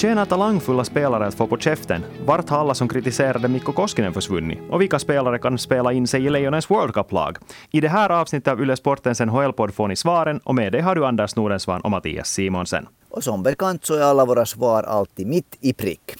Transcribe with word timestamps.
Förtjänar 0.00 0.26
talangfulla 0.26 0.84
spelare 0.84 1.26
att 1.26 1.34
få 1.34 1.46
på 1.46 1.56
käften? 1.56 2.04
Vart 2.26 2.48
har 2.48 2.58
alla 2.58 2.74
som 2.74 2.88
kritiserade 2.88 3.48
Mikko 3.48 3.72
Koskinen 3.72 4.12
försvunnit? 4.12 4.58
Och 4.70 4.80
vilka 4.80 4.98
spelare 4.98 5.38
kan 5.38 5.58
spela 5.58 5.92
in 5.92 6.06
sig 6.06 6.26
i 6.26 6.30
Lejonens 6.30 6.70
World 6.70 6.94
Cup-lag? 6.94 7.36
I 7.70 7.80
det 7.80 7.88
här 7.88 8.10
avsnittet 8.10 8.52
av 8.52 8.62
Yle 8.62 8.76
Sportens 8.76 9.20
NHL-podd 9.20 9.74
får 9.74 9.88
ni 9.88 9.96
svaren 9.96 10.38
och 10.38 10.54
med 10.54 10.72
det 10.72 10.80
har 10.80 10.94
du 10.94 11.06
Anders 11.06 11.36
Nordensvan 11.36 11.80
och 11.80 11.90
Mattias 11.90 12.28
Simonsen. 12.28 12.86
Och 13.10 13.24
som 13.24 13.42
bekant 13.42 13.84
så 13.84 13.94
är 13.94 14.02
alla 14.02 14.24
våra 14.24 14.46
svar 14.46 14.82
alltid 14.82 15.26
mitt 15.26 15.58
i 15.60 15.72
prick. 15.72 16.16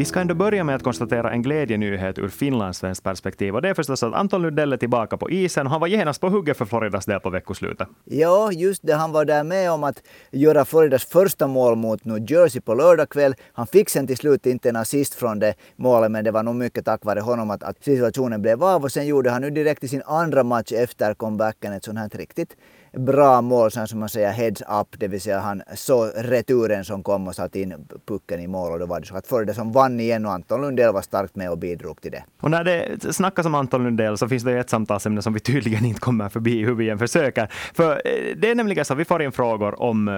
Vi 0.00 0.04
ska 0.04 0.20
ändå 0.20 0.34
börja 0.34 0.64
med 0.64 0.76
att 0.76 0.82
konstatera 0.82 1.30
en 1.30 1.42
glädjenyhet 1.42 2.18
ur 2.18 2.28
finlandssvenskt 2.28 3.04
perspektiv. 3.04 3.54
Och 3.54 3.62
det 3.62 3.68
är 3.68 3.74
förstås 3.74 4.02
att 4.02 4.14
Anton 4.14 4.42
Lundell 4.42 4.72
är 4.72 4.76
tillbaka 4.76 5.16
på 5.16 5.30
isen. 5.30 5.66
Han 5.66 5.80
var 5.80 5.88
genast 5.88 6.20
på 6.20 6.28
hugget 6.28 6.56
för 6.56 6.64
Floridas 6.64 7.06
del 7.06 7.20
på 7.20 7.30
veckoslutet. 7.30 7.88
Ja, 8.04 8.52
just 8.52 8.82
det. 8.86 8.94
Han 8.94 9.12
var 9.12 9.24
där 9.24 9.44
med 9.44 9.70
om 9.70 9.84
att 9.84 10.02
göra 10.30 10.64
Floridas 10.64 11.04
första 11.04 11.46
mål 11.46 11.76
mot 11.76 12.04
New 12.04 12.30
Jersey 12.30 12.60
på 12.60 12.74
lördag 12.74 13.08
kväll. 13.08 13.34
Han 13.52 13.66
fick 13.66 13.88
sen 13.88 14.06
till 14.06 14.16
slut 14.16 14.46
inte 14.46 14.68
en 14.68 14.76
assist 14.76 15.14
från 15.14 15.38
det 15.38 15.54
målet, 15.76 16.10
men 16.10 16.24
det 16.24 16.30
var 16.30 16.42
nog 16.42 16.54
mycket 16.54 16.84
tack 16.84 17.04
vare 17.04 17.20
honom 17.20 17.50
att, 17.50 17.62
att 17.62 17.84
situationen 17.84 18.42
blev 18.42 18.64
av. 18.64 18.82
Och 18.82 18.92
sen 18.92 19.06
gjorde 19.06 19.30
han 19.30 19.42
nu 19.42 19.50
direkt 19.50 19.84
i 19.84 19.88
sin 19.88 20.02
andra 20.06 20.44
match 20.44 20.72
efter 20.72 21.14
comebacken 21.14 21.72
ett 21.72 21.84
sånt 21.84 21.98
här 21.98 22.08
riktigt 22.08 22.56
bra 22.92 23.40
mål, 23.40 23.70
som 23.70 24.00
man 24.00 24.08
säger 24.08 24.32
heads 24.32 24.62
up, 24.62 24.88
det 24.98 25.08
vill 25.08 25.20
säga 25.20 25.40
han 25.40 25.62
såg 25.74 26.10
returen 26.14 26.84
som 26.84 27.02
kom 27.02 27.28
och 27.28 27.34
satte 27.34 27.60
in 27.60 27.88
pucken 28.06 28.40
i 28.40 28.46
mål 28.46 28.72
och 28.72 28.78
då 28.78 28.86
var 28.86 29.00
det 29.00 29.06
så 29.06 29.16
att 29.16 29.26
för 29.26 29.44
det 29.44 29.54
som 29.54 29.72
vann 29.72 30.00
igen 30.00 30.26
och 30.26 30.32
Anton 30.32 30.60
Lundell 30.60 30.92
var 30.92 31.02
starkt 31.02 31.36
med 31.36 31.50
och 31.50 31.58
bidrog 31.58 32.00
till 32.00 32.12
det. 32.12 32.24
Och 32.40 32.50
när 32.50 32.64
det 32.64 33.14
snackas 33.14 33.46
om 33.46 33.54
Anton 33.54 33.84
Lundell 33.84 34.18
så 34.18 34.28
finns 34.28 34.42
det 34.42 34.58
ett 34.58 34.70
samtalsämne 34.70 35.22
som 35.22 35.32
vi 35.32 35.40
tydligen 35.40 35.84
inte 35.84 36.00
kommer 36.00 36.28
förbi 36.28 36.64
hur 36.64 36.74
vi 36.74 36.90
än 36.90 36.98
försöker. 36.98 37.48
För 37.74 37.92
eh, 37.92 38.36
det 38.36 38.50
är 38.50 38.54
nämligen 38.54 38.84
så 38.84 38.92
att 38.92 38.98
vi 38.98 39.04
får 39.04 39.22
in 39.22 39.32
frågor 39.32 39.82
om 39.82 40.08
eh, 40.08 40.14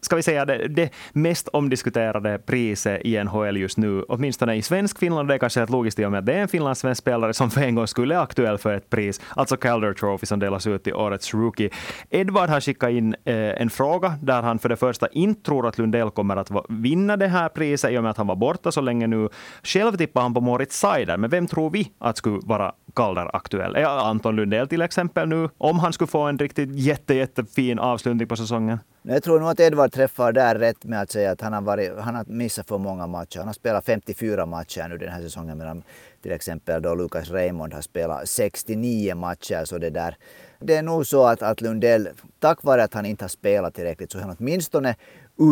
ska 0.00 0.16
vi 0.16 0.22
säga, 0.22 0.44
det, 0.44 0.68
det 0.68 0.90
mest 1.12 1.48
omdiskuterade 1.48 2.38
priset 2.38 3.00
i 3.04 3.24
NHL 3.24 3.56
just 3.56 3.78
nu, 3.78 4.02
åtminstone 4.02 4.54
i 4.54 4.62
svensk 4.62 4.98
Finland. 4.98 5.28
Det 5.28 5.34
är 5.34 5.38
kanske 5.38 5.60
helt 5.60 5.70
logiskt 5.70 5.98
i 5.98 6.04
och 6.04 6.10
med 6.10 6.18
att 6.18 6.26
det 6.26 6.34
är 6.34 6.38
en 6.38 6.48
finlandssvensk 6.48 6.98
spelare 6.98 7.34
som 7.34 7.50
för 7.50 7.60
en 7.60 7.74
gång 7.74 7.86
skulle 7.86 8.14
är 8.14 8.18
aktuell 8.18 8.58
för 8.58 8.74
ett 8.74 8.90
pris, 8.90 9.20
alltså 9.36 9.56
Calder 9.56 9.92
Trophy 9.92 10.26
som 10.26 10.38
delas 10.38 10.66
ut 10.66 10.84
till 10.84 10.94
årets 10.94 11.34
rookie. 11.34 11.70
Edvard 12.10 12.50
har 12.50 12.60
skickat 12.60 12.90
in 12.90 13.14
eh, 13.24 13.34
en 13.34 13.70
fråga 13.70 14.14
där 14.22 14.42
han 14.42 14.58
för 14.58 14.68
det 14.68 14.76
första 14.76 15.08
inte 15.08 15.42
tror 15.42 15.68
att 15.68 15.78
Lundell 15.78 16.10
kommer 16.10 16.36
att 16.36 16.50
vinna 16.68 17.16
det 17.16 17.28
här 17.28 17.48
priset 17.48 17.90
i 17.90 17.98
och 17.98 18.02
med 18.02 18.10
att 18.10 18.16
han 18.16 18.26
var 18.26 18.36
borta 18.36 18.72
så 18.72 18.80
länge 18.80 19.06
nu. 19.06 19.28
Själv 19.62 19.96
tippar 19.96 20.20
han 20.22 20.34
på 20.34 20.40
Moritz 20.40 20.78
Seider, 20.78 21.16
men 21.16 21.30
vem 21.30 21.46
tror 21.46 21.70
vi 21.70 21.92
att 21.98 22.16
skulle 22.16 22.40
vara 22.44 22.72
Calder 22.94 23.36
aktuell? 23.36 23.76
Är 23.76 23.84
Anton 23.84 24.36
Lundell 24.36 24.68
till 24.68 24.82
exempel 24.82 25.28
nu, 25.28 25.48
om 25.58 25.78
han 25.78 25.92
skulle 25.92 26.08
få 26.08 26.20
en 26.20 26.38
riktigt 26.38 26.74
jätte, 26.74 27.14
jättefin 27.14 27.78
avslutning 27.78 28.28
på 28.28 28.36
säsongen? 28.36 28.78
Jag 29.10 29.22
tror 29.22 29.40
nog 29.40 29.48
att 29.48 29.60
Edvard 29.60 29.92
träffar 29.92 30.32
där 30.32 30.54
rätt 30.54 30.84
med 30.84 31.02
att 31.02 31.10
säga 31.10 31.30
att 31.30 31.40
han 31.40 31.52
har, 31.52 31.60
varit, 31.60 31.98
han 31.98 32.14
har 32.14 32.24
missat 32.24 32.68
för 32.68 32.78
många 32.78 33.06
matcher. 33.06 33.38
Han 33.38 33.46
har 33.46 33.54
spelat 33.54 33.84
54 33.84 34.46
matcher 34.46 34.88
nu 34.88 34.98
den 34.98 35.08
här 35.08 35.22
säsongen 35.22 35.58
medan 35.58 35.82
till 36.22 36.32
exempel 36.32 36.82
då 36.82 36.94
Lucas 36.94 37.30
Raymond 37.30 37.74
har 37.74 37.80
spelat 37.80 38.28
69 38.28 39.14
matcher. 39.14 39.64
Så 39.64 39.78
det, 39.78 39.90
där. 39.90 40.16
det 40.58 40.76
är 40.76 40.82
nog 40.82 41.06
så 41.06 41.24
att, 41.24 41.42
att 41.42 41.60
Lundell, 41.60 42.08
tack 42.38 42.62
vare 42.62 42.84
att 42.84 42.94
han 42.94 43.06
inte 43.06 43.24
har 43.24 43.28
spelat 43.28 43.74
tillräckligt, 43.74 44.12
så 44.12 44.18
är 44.18 44.22
han 44.22 44.36
åtminstone 44.38 44.94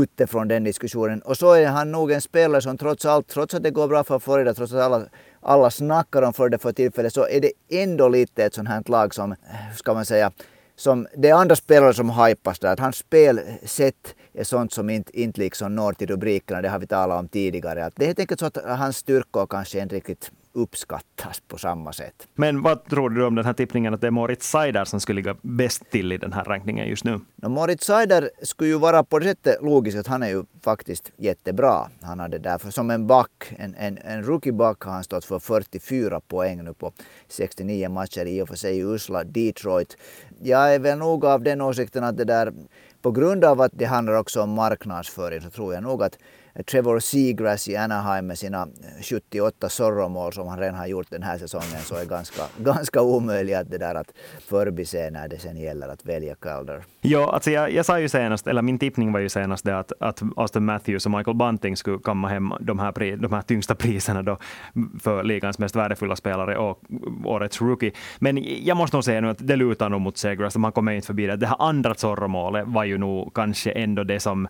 ute 0.02 0.26
från 0.26 0.48
den 0.48 0.64
diskussionen. 0.64 1.22
Och 1.22 1.36
så 1.36 1.52
är 1.52 1.66
han 1.66 1.92
nog 1.92 2.12
en 2.12 2.20
spelare 2.20 2.62
som 2.62 2.78
trots 2.78 3.04
allt, 3.04 3.28
trots 3.28 3.54
att 3.54 3.62
det 3.62 3.70
går 3.70 3.88
bra 3.88 4.04
för 4.04 4.18
Florida, 4.18 4.54
trots 4.54 4.72
att 4.72 4.80
alla, 4.80 5.02
alla 5.40 5.70
snackar 5.70 6.22
om 6.22 6.32
Florida 6.32 6.58
för 6.58 6.72
tillfället, 6.72 7.12
så 7.12 7.26
är 7.28 7.40
det 7.40 7.52
ändå 7.70 8.08
lite 8.08 8.44
ett 8.44 8.54
sånt 8.54 8.68
här 8.68 8.82
lag 8.86 9.14
som, 9.14 9.34
ska 9.76 9.94
man 9.94 10.04
säga, 10.04 10.32
som 10.76 11.06
det 11.16 11.28
är 11.28 11.34
andra 11.34 11.56
spelare 11.56 11.94
som 11.94 12.10
hypas 12.10 12.58
där. 12.58 12.72
Att 12.72 12.80
hans 12.80 12.96
spelsätt 12.96 14.14
är 14.34 14.44
sånt 14.44 14.72
som 14.72 14.90
inte, 14.90 15.20
inte 15.20 15.40
liksom 15.40 15.74
når 15.74 15.92
till 15.92 16.06
rubrikerna, 16.06 16.62
det 16.62 16.68
har 16.68 16.78
vi 16.78 16.86
talat 16.86 17.18
om 17.18 17.28
tidigare. 17.28 17.84
Att 17.84 17.96
det 17.96 18.04
är 18.04 18.06
helt 18.06 18.18
enkelt 18.18 18.40
så 18.40 18.46
att 18.46 18.56
hans 18.64 18.96
styrkor 18.96 19.46
kanske 19.46 19.80
inte 19.80 19.94
riktigt 19.94 20.30
uppskattas 20.56 21.40
på 21.48 21.58
samma 21.58 21.92
sätt. 21.92 22.28
Men 22.34 22.62
vad 22.62 22.84
tror 22.84 23.10
du 23.10 23.24
om 23.24 23.34
den 23.34 23.44
här 23.44 23.52
tippningen 23.52 23.94
att 23.94 24.00
det 24.00 24.06
är 24.06 24.10
Moritz 24.10 24.50
Seider 24.50 24.84
som 24.84 25.00
skulle 25.00 25.16
ligga 25.16 25.36
bäst 25.42 25.90
till 25.90 26.12
i 26.12 26.18
den 26.18 26.32
här 26.32 26.44
rankningen 26.44 26.88
just 26.88 27.04
nu? 27.04 27.20
No, 27.36 27.48
Moritz 27.48 27.86
Seider 27.86 28.30
skulle 28.42 28.70
ju 28.70 28.78
vara 28.78 29.04
på 29.04 29.18
det 29.18 29.24
sättet 29.24 29.62
logiskt 29.62 29.98
att 29.98 30.06
han 30.06 30.22
är 30.22 30.28
ju 30.28 30.44
faktiskt 30.64 31.12
jättebra. 31.16 31.88
Han 32.02 32.20
hade 32.20 32.38
därför 32.38 32.70
som 32.70 32.90
en 32.90 33.06
back, 33.06 33.54
en, 33.58 33.74
en, 33.74 33.98
en 33.98 34.22
rookie-back 34.22 34.84
har 34.84 34.92
han 34.92 35.04
stått 35.04 35.24
för 35.24 35.38
44 35.38 36.20
poäng 36.20 36.64
nu 36.64 36.74
på 36.74 36.92
69 37.28 37.88
matcher 37.88 38.26
i 38.26 38.42
och 38.42 38.48
för 38.48 38.56
sig 38.56 38.80
usla 38.80 39.24
Detroit. 39.24 39.96
Jag 40.42 40.74
är 40.74 40.78
väl 40.78 40.98
nog 40.98 41.24
av 41.24 41.42
den 41.42 41.60
åsikten 41.60 42.04
att 42.04 42.16
det 42.16 42.24
där 42.24 42.52
på 43.02 43.10
grund 43.10 43.44
av 43.44 43.60
att 43.60 43.72
det 43.74 43.84
handlar 43.84 44.14
också 44.14 44.42
om 44.42 44.50
marknadsföring 44.50 45.40
så 45.40 45.50
tror 45.50 45.74
jag 45.74 45.82
nog 45.82 46.02
att 46.02 46.18
Trevor 46.64 47.00
Seagrass 47.00 47.68
i 47.68 47.76
Anaheim 47.76 48.26
med 48.26 48.38
sina 48.38 48.68
78 49.02 49.68
sorromål 49.68 50.32
som 50.32 50.48
han 50.48 50.58
redan 50.58 50.74
har 50.74 50.86
gjort 50.86 51.10
den 51.10 51.22
här 51.22 51.38
säsongen 51.38 51.80
så 51.84 51.94
är 51.94 52.04
ganska, 52.04 52.42
ganska 52.58 53.02
omöjligt 53.02 53.56
att 53.56 53.70
det 53.70 53.78
där 53.78 53.94
att 53.94 54.12
förbise 54.40 55.10
när 55.10 55.28
det 55.28 55.38
sen 55.38 55.56
gäller 55.56 55.88
att 55.88 56.06
välja 56.06 56.34
Calder. 56.34 56.84
Ja, 57.00 57.32
alltså 57.32 57.50
jag, 57.50 57.72
jag 57.72 57.86
sa 57.86 58.00
ju 58.00 58.08
senast, 58.08 58.46
eller 58.46 58.62
min 58.62 58.78
tippning 58.78 59.12
var 59.12 59.20
ju 59.20 59.28
senast 59.28 59.64
det 59.64 59.78
att, 59.78 59.92
att 60.00 60.22
Austin 60.36 60.64
Matthews 60.64 61.06
och 61.06 61.12
Michael 61.12 61.36
Bunting 61.36 61.76
skulle 61.76 61.98
kamma 61.98 62.28
hem 62.28 62.52
de 62.60 62.78
här, 62.78 62.92
pri, 62.92 63.16
de 63.16 63.32
här 63.32 63.42
tyngsta 63.42 63.74
priserna 63.74 64.22
då 64.22 64.38
för 65.00 65.24
ligans 65.24 65.58
mest 65.58 65.76
värdefulla 65.76 66.16
spelare 66.16 66.56
och 66.56 66.82
årets 67.24 67.60
rookie. 67.60 67.92
Men 68.18 68.44
jag 68.64 68.76
måste 68.76 68.96
nog 68.96 69.04
säga 69.04 69.20
nu 69.20 69.28
att 69.28 69.46
det 69.46 69.56
lutar 69.56 69.88
nog 69.88 70.00
mot 70.00 70.16
Seagrass, 70.16 70.56
man 70.56 70.72
kommer 70.72 70.92
inte 70.92 71.06
förbi 71.06 71.26
det. 71.26 71.36
Det 71.36 71.46
här 71.46 71.56
andra 71.58 71.94
sorromålet 71.94 72.64
var 72.66 72.84
ju 72.84 72.98
nog 72.98 73.34
kanske 73.34 73.70
ändå 73.70 74.04
det 74.04 74.20
som 74.20 74.48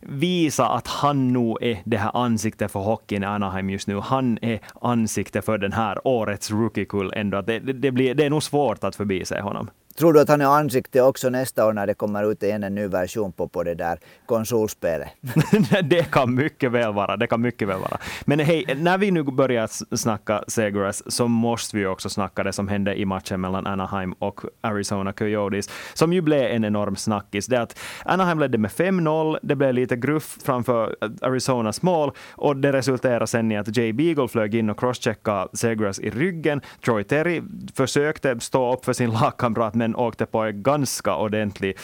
visa 0.00 0.68
att 0.68 0.86
han 0.86 1.32
nog 1.32 1.62
är 1.62 1.78
det 1.84 1.96
här 1.96 2.16
ansiktet 2.16 2.70
för 2.72 2.80
hockeyn 2.80 3.22
i 3.22 3.26
Anaheim 3.26 3.70
just 3.70 3.88
nu. 3.88 4.00
Han 4.00 4.38
är 4.42 4.60
ansiktet 4.80 5.44
för 5.44 5.58
den 5.58 5.72
här 5.72 6.08
årets 6.08 6.50
rookie-kull 6.50 7.12
ändå. 7.16 7.42
Det, 7.42 7.58
det, 7.58 7.90
blir, 7.90 8.14
det 8.14 8.24
är 8.24 8.30
nog 8.30 8.42
svårt 8.42 8.84
att 8.84 8.96
förbise 8.96 9.40
honom. 9.40 9.70
Tror 9.98 10.12
du 10.12 10.20
att 10.20 10.28
han 10.28 10.40
är 10.40 10.46
ansikte 10.46 11.02
också 11.02 11.30
nästa 11.30 11.66
år 11.66 11.72
när 11.72 11.86
det 11.86 11.94
kommer 11.94 12.32
ut 12.32 12.42
igen 12.42 12.64
en 12.64 12.74
ny 12.74 12.86
version 12.86 13.32
på, 13.32 13.48
på 13.48 13.62
det 13.62 13.74
där 13.74 13.98
konsolspelet? 14.26 15.08
det 15.84 16.10
kan 16.10 16.34
mycket 16.34 16.72
väl 16.72 16.92
vara. 16.92 17.16
Det 17.16 17.26
kan 17.26 17.40
mycket 17.40 17.68
väl 17.68 17.80
vara. 17.80 17.98
Men 18.24 18.40
hej, 18.40 18.64
när 18.76 18.98
vi 18.98 19.10
nu 19.10 19.22
börjar 19.22 19.96
snacka 19.96 20.44
Segras 20.48 21.12
så 21.12 21.28
måste 21.28 21.76
vi 21.76 21.86
också 21.86 22.08
snacka 22.08 22.42
det 22.42 22.52
som 22.52 22.68
hände 22.68 22.94
i 22.94 23.04
matchen 23.04 23.40
mellan 23.40 23.66
Anaheim 23.66 24.12
och 24.12 24.40
Arizona 24.60 25.12
Coyotes, 25.12 25.70
som 25.94 26.12
ju 26.12 26.20
blev 26.20 26.42
en 26.42 26.64
enorm 26.64 26.96
snackis. 26.96 27.46
Det 27.46 27.60
att 27.60 27.78
Anaheim 28.04 28.38
ledde 28.38 28.58
med 28.58 28.70
5-0, 28.70 29.38
det 29.42 29.56
blev 29.56 29.74
lite 29.74 29.96
gruff 29.96 30.38
framför 30.44 30.96
Arizonas 31.20 31.82
mål 31.82 32.12
och 32.30 32.56
det 32.56 32.72
resulterade 32.72 33.26
sen 33.26 33.52
i 33.52 33.56
att 33.56 33.76
Jay 33.76 33.92
Beagle 33.92 34.28
flög 34.28 34.54
in 34.54 34.70
och 34.70 34.78
crosscheckade 34.78 35.48
Segras 35.52 36.00
i 36.00 36.10
ryggen. 36.10 36.60
Troy 36.84 37.04
Terry 37.04 37.42
försökte 37.74 38.40
stå 38.40 38.72
upp 38.72 38.84
för 38.84 38.92
sin 38.92 39.10
lagkamrat, 39.10 39.74
men 39.74 39.87
åkte 39.96 40.26
på 40.26 40.38
en 40.38 40.62
ganska 40.62 41.16
ordentlig... 41.16 41.76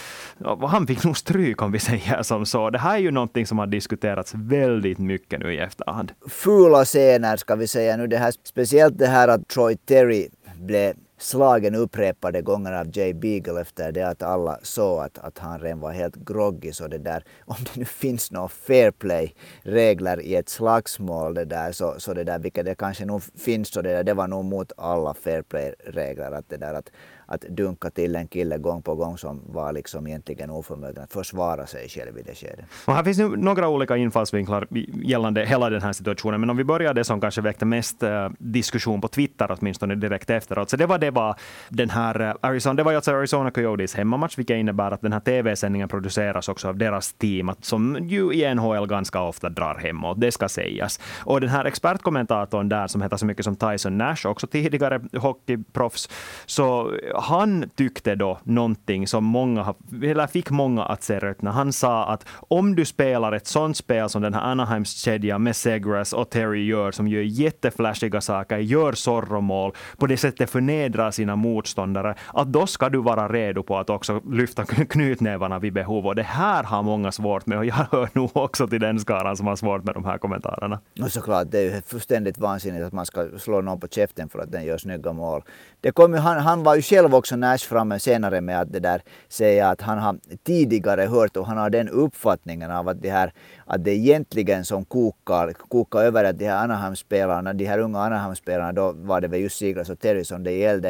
Han 0.61 0.87
fick 0.87 1.05
nog 1.05 1.17
stryk 1.17 1.63
om 1.63 1.73
vi 1.73 1.79
säger 1.79 2.23
som 2.23 2.47
så. 2.47 2.71
Det 2.71 2.79
här 2.79 2.95
är 2.95 2.99
ju 2.99 3.11
någonting 3.11 3.47
som 3.47 3.59
har 3.59 3.67
diskuterats 3.67 4.35
väldigt 4.35 4.99
mycket 4.99 5.41
nu 5.41 5.55
i 5.55 5.59
efterhand. 5.59 6.13
Fula 6.29 6.85
scener 6.85 7.37
ska 7.37 7.55
vi 7.55 7.69
säga 7.69 7.97
nu. 7.97 8.07
Det 8.07 8.19
här, 8.19 8.35
speciellt 8.45 8.99
det 8.99 9.07
här 9.07 9.29
att 9.29 9.49
Troy 9.49 9.77
Terry 9.77 10.29
blev 10.55 10.95
slagen 11.25 11.75
upprepade 11.75 12.43
gånger 12.43 12.73
av 12.73 12.87
Jay 12.93 13.15
Beagle 13.15 13.61
efter 13.61 13.93
det 13.93 14.03
att 14.03 14.23
alla 14.23 14.59
såg 14.63 15.01
att, 15.01 15.19
att 15.19 15.39
han 15.39 15.61
redan 15.61 15.81
var 15.81 15.93
helt 15.93 16.17
groggy. 16.17 16.73
Så 16.73 16.89
det 16.89 16.99
där, 16.99 17.25
om 17.45 17.57
det 17.65 17.77
nu 17.77 17.85
finns 17.85 18.31
några 18.31 18.49
fair 18.49 18.91
play-regler 18.91 20.21
i 20.21 20.35
ett 20.35 20.49
slagsmål 20.49 21.35
det 21.35 21.45
där, 21.45 21.73
så, 21.73 21.95
så 21.99 22.15
det 22.15 22.25
där, 22.25 22.39
vilket 22.39 22.65
det 22.65 22.75
kanske 22.75 23.05
nog 23.05 23.23
finns, 23.23 23.69
så 23.69 23.83
det, 23.83 23.93
där, 23.93 24.05
det 24.05 24.15
var 24.15 24.29
nog 24.29 24.45
mot 24.45 24.73
alla 24.77 25.15
fair 25.15 25.43
play-regler. 25.43 26.33
Att 26.33 26.49
det 26.49 26.57
där 26.57 26.75
att 26.75 26.91
att 27.27 27.41
dunka 27.41 27.91
till 27.91 28.17
en 28.17 28.27
kille 28.27 28.59
gång 28.59 28.83
på 28.83 28.95
gång 28.95 29.19
som 29.19 29.41
var 29.47 29.73
liksom 29.73 30.07
egentligen 30.07 30.51
oförmögen 30.51 31.03
att 31.03 31.13
försvara 31.13 31.67
sig 31.67 31.89
själv 31.89 32.19
i 32.19 32.23
det 32.23 32.35
skedet. 32.35 32.65
Och 32.85 32.95
här 32.95 33.05
finns 33.05 33.19
nu 33.19 33.29
några 33.29 33.69
olika 33.69 33.97
infallsvinklar 33.97 34.69
gällande 35.03 35.45
hela 35.45 35.71
den 35.71 35.83
här 35.83 35.93
situationen, 35.93 36.41
men 36.41 36.51
om 36.51 36.57
vi 36.57 36.65
börjar 36.65 36.95
det 36.95 37.05
som 37.05 37.21
kanske 37.21 37.41
väckte 37.41 37.65
mest 37.65 38.03
eh, 38.03 38.29
diskussion 38.39 39.01
på 39.01 39.09
Twitter, 39.09 39.57
åtminstone 39.59 39.95
direkt 39.95 40.31
efteråt, 40.31 40.71
så 40.71 40.77
det 40.77 40.87
var 40.87 40.99
det 40.99 41.11
var 41.15 41.37
den 41.69 41.91
här 41.91 42.21
eh, 42.21 42.35
Arizona, 42.41 42.75
det 42.75 42.83
var 42.83 42.95
alltså 42.95 43.11
Arizona 43.11 43.51
Coyotes 43.51 43.95
hemmamatch, 43.95 44.39
vilket 44.39 44.57
innebär 44.57 44.91
att 44.91 45.01
den 45.01 45.13
här 45.13 45.21
tv-sändningen 45.21 45.89
produceras 45.89 46.49
också 46.49 46.69
av 46.69 46.77
deras 46.77 47.13
team, 47.13 47.51
som 47.61 48.09
ju 48.09 48.33
i 48.33 48.55
NHL 48.55 48.87
ganska 48.87 49.21
ofta 49.21 49.49
drar 49.49 49.75
hemåt, 49.75 50.21
det 50.21 50.33
ska 50.33 50.49
sägas. 50.49 51.01
Och 51.25 51.41
den 51.41 51.51
här 51.51 51.65
expertkommentatorn 51.65 52.69
där 52.69 52.87
som 52.87 53.03
heter 53.03 53.17
så 53.17 53.27
mycket 53.27 53.45
som 53.45 53.57
Tyson 53.57 53.99
Nash, 53.99 54.27
också 54.27 54.47
tidigare 54.47 55.01
hockeyproffs, 55.19 56.09
så 56.47 56.93
han 57.17 57.71
tyckte 57.75 58.15
då 58.15 58.39
någonting 58.45 59.07
som 59.07 59.25
många, 59.25 59.75
eller 60.03 60.27
fick 60.27 60.51
många 60.51 60.85
att 60.85 61.03
se 61.03 61.19
rött 61.19 61.43
när 61.43 61.51
han 61.51 61.73
sa 61.73 62.07
att 62.07 62.27
om 62.49 62.75
du 62.75 62.85
spelar 62.85 63.33
ett 63.33 63.47
sånt 63.47 63.77
spel 63.77 64.09
som 64.09 64.23
den 64.23 64.35
här 64.35 64.41
Anaheims 64.41 64.97
kedja 64.97 65.39
med 65.39 65.57
Segras 65.57 66.13
och 66.13 66.31
Terry 66.31 66.67
gör, 66.67 66.93
som 66.93 67.09
gör 67.09 67.23
jätteflashiga 67.23 68.21
saker, 68.21 68.59
gör 68.59 68.93
Zorro-mål, 68.93 69.73
på 69.97 70.07
det 70.07 70.17
sättet 70.17 70.51
förnedrar 70.51 71.04
möter 71.05 71.11
sina 71.11 71.37
motståndare, 71.37 72.15
att 72.35 72.53
då 72.53 72.67
ska 72.67 72.89
du 72.89 73.03
vara 73.03 73.29
redo 73.29 73.63
på 73.63 73.79
att 73.79 73.91
också 73.91 74.21
lyfta 74.31 74.65
knytnävarna 74.65 75.59
vid 75.59 75.73
behov. 75.73 76.07
Och 76.07 76.15
det 76.15 76.23
här 76.23 76.65
har 76.65 76.83
många 76.83 77.13
svårt 77.13 77.47
med 77.47 77.59
och 77.59 77.65
jag 77.65 77.75
hör 77.75 78.09
nog 78.13 78.31
också 78.37 78.69
till 78.69 78.81
den 78.81 78.99
skaran 78.99 79.37
som 79.37 79.47
har 79.47 79.57
svårt 79.57 79.85
med 79.85 79.95
de 79.95 80.05
här 80.05 80.19
kommentarerna. 80.19 80.81
Och 81.03 81.13
såklart, 81.13 81.51
det 81.51 81.59
är 81.59 81.75
ju 81.75 81.83
fullständigt 81.83 82.39
vansinnigt 82.39 82.85
att 82.85 82.93
man 82.93 83.07
ska 83.07 83.39
slå 83.39 83.61
någon 83.61 83.81
på 83.81 83.89
käften 83.89 84.29
för 84.29 84.39
att 84.39 84.53
den 84.53 84.65
gör 84.65 84.79
snygga 84.79 85.13
mål. 85.13 85.43
Det 85.81 85.93
kom 85.93 86.15
ju, 86.15 86.19
han, 86.19 86.39
han 86.39 86.63
var 86.63 86.77
ju 86.77 86.83
själv 86.83 87.15
också 87.15 87.37
Nash 87.37 87.69
framme 87.69 87.99
senare 87.99 88.41
med 88.41 88.61
att 88.61 88.73
det 88.73 88.81
där 88.81 89.03
säga 89.29 89.71
att 89.71 89.81
han 89.81 89.99
har 89.99 90.17
tidigare 90.45 91.07
hört 91.07 91.37
och 91.37 91.47
han 91.47 91.59
har 91.59 91.71
den 91.71 91.89
uppfattningen 91.89 92.71
av 92.71 92.89
att 92.89 93.03
det 93.03 93.11
här 93.11 93.33
att 93.67 93.85
det 93.85 93.91
egentligen 93.91 94.65
som 94.65 94.85
kokar, 94.85 95.53
kokar 95.53 95.99
över 95.99 96.25
att 96.25 96.39
de 96.39 96.47
här 96.47 96.65
Anaheim-spelarna, 96.65 97.53
de 97.53 97.67
här 97.67 97.79
unga 97.79 97.99
Anaheim-spelarna, 97.99 98.73
då 98.73 98.93
var 98.93 99.21
det 99.21 99.29
väl 99.29 99.41
just 99.41 99.59
Siglas 99.59 99.91
och 99.91 99.99
Terry 99.99 100.25
som 100.25 100.45
det 100.45 100.53
gällde, 100.53 100.84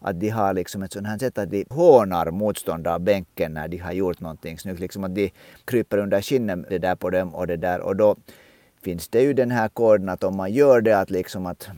att 0.00 0.20
de 0.20 0.28
har 0.28 0.54
liksom 0.54 0.82
ett 0.82 0.92
sånt 0.92 1.06
här 1.06 1.18
sätt 1.18 1.38
att 1.38 1.50
de 1.50 1.64
hånar 1.70 2.30
motståndarbänken 2.30 3.54
när 3.54 3.68
de 3.68 3.78
har 3.78 3.92
gjort 3.92 4.20
någonting 4.20 4.58
snyggt. 4.58 4.80
Liksom 4.80 5.04
att 5.04 5.14
de 5.14 5.30
kryper 5.64 5.98
under 5.98 6.22
skinnet 6.22 6.58
det 6.68 6.78
där 6.78 6.94
på 6.94 7.10
dem 7.10 7.34
och 7.34 7.46
det 7.46 7.56
där. 7.56 7.80
Och 7.80 7.96
då 7.96 8.16
finns 8.82 9.08
det 9.08 9.22
ju 9.22 9.32
den 9.32 9.50
här 9.50 9.68
koden 9.68 10.08
att 10.08 10.24
om 10.24 10.36
man 10.36 10.52
gör 10.52 10.80
det 10.80 10.98
att 10.98 11.10
liksom 11.10 11.46
att 11.46 11.68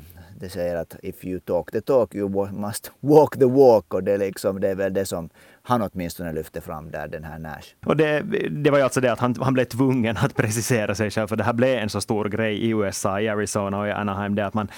det 0.40 0.50
säger 0.50 0.76
att 0.76 0.96
if 1.02 1.24
you 1.24 1.40
talk 1.40 1.70
the 1.70 1.80
talk 1.80 2.14
you 2.14 2.52
must 2.52 2.90
walk 3.00 3.38
the 3.38 3.44
walk 3.44 3.94
och 3.94 4.04
det, 4.04 4.16
liksom, 4.18 4.60
det 4.60 4.68
är 4.68 4.74
väl 4.74 4.94
det 4.94 5.06
som 5.06 5.30
han 5.66 5.82
åtminstone 5.82 6.32
lyfte 6.32 6.60
fram 6.60 6.90
där, 6.90 7.08
den 7.08 7.24
här 7.24 7.38
Nash. 7.38 7.74
Och 7.86 7.96
det, 7.96 8.20
det 8.50 8.70
var 8.70 8.78
ju 8.78 8.84
alltså 8.84 9.00
det 9.00 9.12
att 9.12 9.18
han, 9.18 9.34
han 9.40 9.54
blev 9.54 9.64
tvungen 9.64 10.16
att 10.16 10.36
precisera 10.36 10.94
sig 10.94 11.10
själv, 11.10 11.26
för 11.26 11.36
det 11.36 11.44
här 11.44 11.52
blev 11.52 11.78
en 11.78 11.88
så 11.88 12.00
stor 12.00 12.24
grej 12.24 12.56
i 12.56 12.68
USA, 12.68 13.20
i 13.20 13.28
Arizona 13.28 13.80
och 13.80 13.88
i 13.88 13.90
Anaheim, 13.90 14.34
det 14.34 14.46
att, 14.46 14.54
man, 14.54 14.68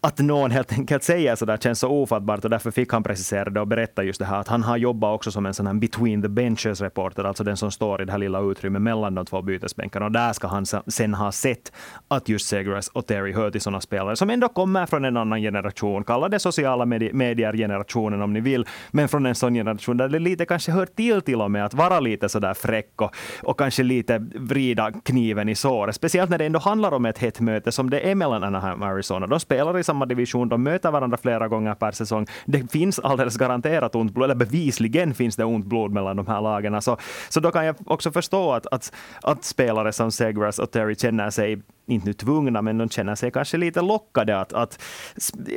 att 0.00 0.18
någon 0.18 0.50
helt 0.50 0.72
enkelt 0.72 1.02
säger 1.02 1.36
så 1.36 1.44
där 1.44 1.56
känns 1.56 1.78
så 1.78 1.88
ofattbart 1.88 2.44
och 2.44 2.50
därför 2.50 2.70
fick 2.70 2.92
han 2.92 3.02
precisera 3.02 3.50
det 3.50 3.60
och 3.60 3.66
berätta 3.66 4.02
just 4.02 4.18
det 4.18 4.24
här 4.24 4.40
att 4.40 4.48
han 4.48 4.62
har 4.62 4.76
jobbat 4.76 5.14
också 5.14 5.30
som 5.30 5.46
en 5.46 5.54
sån 5.54 5.66
här 5.66 5.74
between 5.74 6.22
the 6.22 6.28
benches 6.28 6.80
reporter, 6.80 7.24
alltså 7.24 7.44
den 7.44 7.56
som 7.56 7.70
står 7.70 8.02
i 8.02 8.04
det 8.04 8.12
här 8.12 8.18
lilla 8.18 8.40
utrymmet 8.40 8.82
mellan 8.82 9.14
de 9.14 9.26
två 9.26 9.42
bytesbänkarna 9.42 10.06
och 10.06 10.12
där 10.12 10.32
ska 10.32 10.46
han 10.46 10.66
sen 10.66 11.14
ha 11.14 11.32
sett 11.32 11.72
att 12.08 12.28
just 12.28 12.48
Segras 12.48 12.88
och 12.88 13.06
Terry 13.06 13.32
hör 13.32 13.50
till 13.50 13.60
sådana 13.60 13.80
spelare 13.80 14.16
som 14.16 14.30
ändå 14.30 14.48
kommer 14.48 14.86
från 14.86 15.04
en 15.04 15.16
annan 15.16 15.40
generation, 15.40 16.04
kalla 16.04 16.28
det 16.28 16.38
sociala 16.38 16.86
medier-generationen 16.86 18.22
om 18.22 18.32
ni 18.32 18.40
vill, 18.40 18.66
men 18.90 19.08
från 19.08 19.26
en 19.26 19.34
sån 19.34 19.54
generation 19.54 19.96
där 19.96 20.08
det 20.08 20.29
lite 20.30 20.46
kanske 20.46 20.72
hör 20.72 20.86
till 20.86 21.22
till 21.22 21.40
och 21.40 21.50
med 21.50 21.64
att 21.64 21.74
vara 21.74 22.00
lite 22.00 22.28
sådär 22.28 22.54
fräck 22.54 23.02
och, 23.02 23.16
och 23.42 23.58
kanske 23.58 23.82
lite 23.82 24.18
vrida 24.34 24.92
kniven 24.92 25.48
i 25.48 25.54
såret. 25.54 25.94
Speciellt 25.94 26.30
när 26.30 26.38
det 26.38 26.46
ändå 26.46 26.58
handlar 26.58 26.92
om 26.92 27.06
ett 27.06 27.18
hett 27.18 27.40
möte 27.40 27.72
som 27.72 27.90
det 27.90 28.00
är 28.00 28.14
mellan 28.14 28.44
Anaheim 28.44 28.82
och 28.82 28.88
Arizona. 28.88 29.26
De 29.26 29.40
spelar 29.40 29.78
i 29.78 29.84
samma 29.84 30.06
division, 30.06 30.48
de 30.48 30.62
möter 30.62 30.90
varandra 30.90 31.18
flera 31.22 31.48
gånger 31.48 31.74
per 31.74 31.92
säsong. 31.92 32.26
Det 32.46 32.72
finns 32.72 32.98
alldeles 32.98 33.36
garanterat 33.36 33.94
ont 33.94 34.14
blod, 34.14 34.24
eller 34.24 34.34
bevisligen 34.34 35.14
finns 35.14 35.36
det 35.36 35.44
ont 35.44 35.66
blod 35.66 35.92
mellan 35.92 36.16
de 36.16 36.26
här 36.26 36.40
lagen. 36.40 36.82
Så, 36.82 36.96
så 37.28 37.40
då 37.40 37.50
kan 37.50 37.66
jag 37.66 37.76
också 37.86 38.12
förstå 38.12 38.52
att, 38.52 38.66
att, 38.66 38.92
att 39.22 39.44
spelare 39.44 39.92
som 39.92 40.12
Segras 40.12 40.58
och 40.58 40.70
Terry 40.70 40.94
känner 40.94 41.30
sig 41.30 41.62
inte 41.90 42.06
nu 42.06 42.12
tvungna, 42.12 42.62
men 42.62 42.78
de 42.78 42.88
känner 42.88 43.14
sig 43.14 43.30
kanske 43.30 43.56
lite 43.56 43.80
lockade 43.80 44.40
att, 44.40 44.52
att 44.52 44.82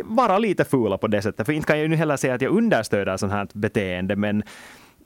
vara 0.04 0.38
lite 0.38 0.66
fula 0.66 0.98
på 0.98 1.08
det 1.08 1.22
sättet. 1.22 1.46
För 1.46 1.54
inte 1.54 1.68
kan 1.68 1.80
jag 1.80 1.88
ju 1.88 1.96
heller 1.96 2.18
säga 2.18 2.34
att 2.34 2.42
jag 2.42 2.58
understöder 2.58 3.18
sånt 3.18 3.32
här 3.32 3.48
beteende, 3.54 4.16
men 4.16 4.44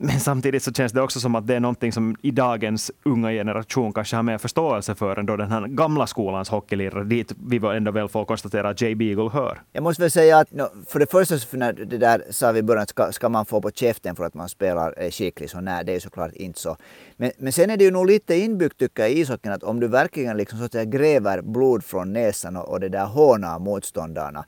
men 0.00 0.20
samtidigt 0.20 0.62
så 0.62 0.72
känns 0.72 0.92
det 0.92 1.02
också 1.02 1.20
som 1.20 1.34
att 1.34 1.46
det 1.46 1.54
är 1.54 1.60
någonting 1.60 1.92
som 1.92 2.16
i 2.22 2.30
dagens 2.30 2.90
unga 3.04 3.30
generation 3.30 3.92
kanske 3.92 4.16
har 4.16 4.22
mer 4.22 4.38
förståelse 4.38 4.94
för 4.94 5.18
än 5.18 5.26
då 5.26 5.36
den 5.36 5.50
här 5.50 5.66
gamla 5.66 6.06
skolans 6.06 6.48
hockeylirare, 6.48 7.04
dit 7.04 7.32
vi 7.46 7.56
ändå 7.56 7.90
väl 7.90 8.08
får 8.08 8.24
konstatera 8.24 8.68
att 8.68 8.80
Jay 8.80 8.94
Beagle 8.94 9.28
hör. 9.28 9.60
Jag 9.72 9.82
måste 9.82 10.02
väl 10.02 10.10
säga 10.10 10.38
att 10.38 10.48
för 10.88 10.98
det 10.98 11.10
första, 11.10 11.38
för 11.38 11.58
när 11.58 11.72
det 11.72 11.98
där 11.98 12.22
sa 12.30 12.52
vi 12.52 12.58
i 12.58 12.62
början, 12.62 12.86
ska, 12.86 13.12
ska 13.12 13.28
man 13.28 13.46
få 13.46 13.60
på 13.60 13.70
käften 13.70 14.16
för 14.16 14.24
att 14.24 14.34
man 14.34 14.48
spelar 14.48 14.94
eh, 14.96 15.10
skickligt, 15.10 15.52
så 15.52 15.60
nej, 15.60 15.84
det 15.84 15.92
är 15.92 15.94
ju 15.94 16.00
såklart 16.00 16.32
inte 16.32 16.60
så. 16.60 16.76
Men, 17.16 17.32
men 17.38 17.52
sen 17.52 17.70
är 17.70 17.76
det 17.76 17.84
ju 17.84 17.90
nog 17.90 18.06
lite 18.06 18.34
inbyggt 18.34 18.78
tycker 18.78 19.02
jag 19.02 19.12
i 19.12 19.20
ishockeyn 19.20 19.52
att 19.52 19.62
om 19.62 19.80
du 19.80 19.88
verkligen 19.88 20.36
liksom 20.36 20.58
så 20.58 20.64
att 20.64 20.72
säga 20.72 20.84
gräver 20.84 21.42
blod 21.42 21.84
från 21.84 22.12
näsan 22.12 22.56
och, 22.56 22.68
och 22.68 22.80
det 22.80 22.88
där 22.88 23.06
hånar 23.06 23.58
motståndarna 23.58 24.44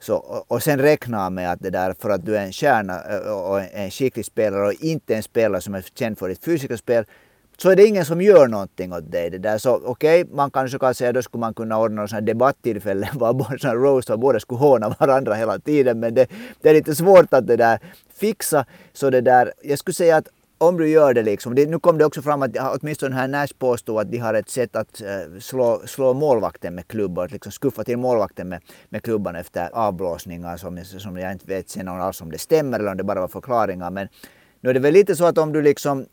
så, 0.00 0.44
och 0.48 0.62
sen 0.62 0.78
räkna 0.78 1.30
med 1.30 1.52
att 1.52 1.60
det 1.60 1.70
där 1.70 1.94
för 1.98 2.10
att 2.10 2.26
du 2.26 2.36
är 2.36 2.44
en 2.44 2.52
stjärna 2.52 3.00
och 3.32 3.60
en 3.60 3.90
skicklig 3.90 4.24
spelare 4.24 4.66
och 4.66 4.72
inte 4.72 5.14
en 5.14 5.22
spelare 5.22 5.60
som 5.60 5.74
är 5.74 5.84
känd 5.94 6.18
för 6.18 6.28
ditt 6.28 6.44
fysiska 6.44 6.76
spel 6.76 7.04
så 7.60 7.70
är 7.70 7.76
det 7.76 7.86
ingen 7.86 8.04
som 8.04 8.20
gör 8.20 8.48
någonting 8.48 8.92
åt 8.92 9.12
dig. 9.12 9.30
Det 9.30 9.38
där. 9.38 9.58
Så 9.58 9.74
okej, 9.84 10.22
okay, 10.22 10.34
man 10.36 10.50
kanske 10.50 10.78
kan 10.78 10.94
säga 10.94 11.12
då 11.12 11.22
skulle 11.22 11.40
man 11.40 11.54
kunna 11.54 11.78
ordna 11.78 12.06
någon 12.06 12.24
debatttillfälle 12.24 13.08
var 13.14 13.32
både 13.32 13.58
sån 13.58 13.74
roast 13.74 14.10
och 14.10 14.18
båda 14.18 14.40
skulle 14.40 14.58
håna 14.58 14.88
varandra 15.00 15.34
hela 15.34 15.58
tiden. 15.58 16.00
Men 16.00 16.14
det, 16.14 16.26
det 16.62 16.68
är 16.68 16.74
lite 16.74 16.94
svårt 16.94 17.34
att 17.34 17.46
det 17.46 17.56
där 17.56 17.78
fixa. 18.14 18.64
Så 18.92 19.10
det 19.10 19.20
där, 19.20 19.52
jag 19.62 19.78
skulle 19.78 19.94
säga 19.94 20.16
att 20.16 20.28
om 20.58 20.76
du 20.76 20.88
gör 20.88 21.14
det 21.14 21.22
liksom. 21.22 21.54
Det, 21.54 21.66
nu 21.66 21.78
kom 21.78 21.98
det 21.98 22.04
också 22.04 22.22
fram 22.22 22.42
att 22.42 22.56
åtminstone 22.80 23.14
här 23.14 23.28
Nash 23.28 23.48
påstod 23.58 23.98
att 24.00 24.10
de 24.10 24.18
har 24.18 24.34
ett 24.34 24.50
sätt 24.50 24.76
att 24.76 25.02
uh, 25.02 25.38
slå, 25.40 25.82
slå 25.86 26.14
målvakten 26.14 26.74
med 26.74 26.88
klubbor, 26.88 27.24
att 27.24 27.32
liksom 27.32 27.52
skuffa 27.52 27.84
till 27.84 27.96
målvakten 27.96 28.48
med, 28.48 28.60
med 28.88 29.02
klubban 29.02 29.36
efter 29.36 29.70
avblåsningar 29.72 30.56
som, 30.56 30.84
som 30.84 31.16
jag 31.18 31.32
inte 31.32 31.46
vet 31.46 31.68
sen 31.68 31.88
alls 31.88 32.20
om 32.20 32.30
det 32.30 32.38
stämmer 32.38 32.78
eller 32.78 32.90
om 32.90 32.96
det 32.96 33.04
bara 33.04 33.20
var 33.20 33.28
förklaringar. 33.28 33.90
Men 33.90 34.08
nu 34.60 34.70
är 34.70 34.74
det 34.74 34.80
väl 34.80 34.94
lite 34.94 35.16
så 35.16 35.24
att 35.24 35.38
om 35.38 35.52
du 35.52 35.62
liksom 35.62 36.06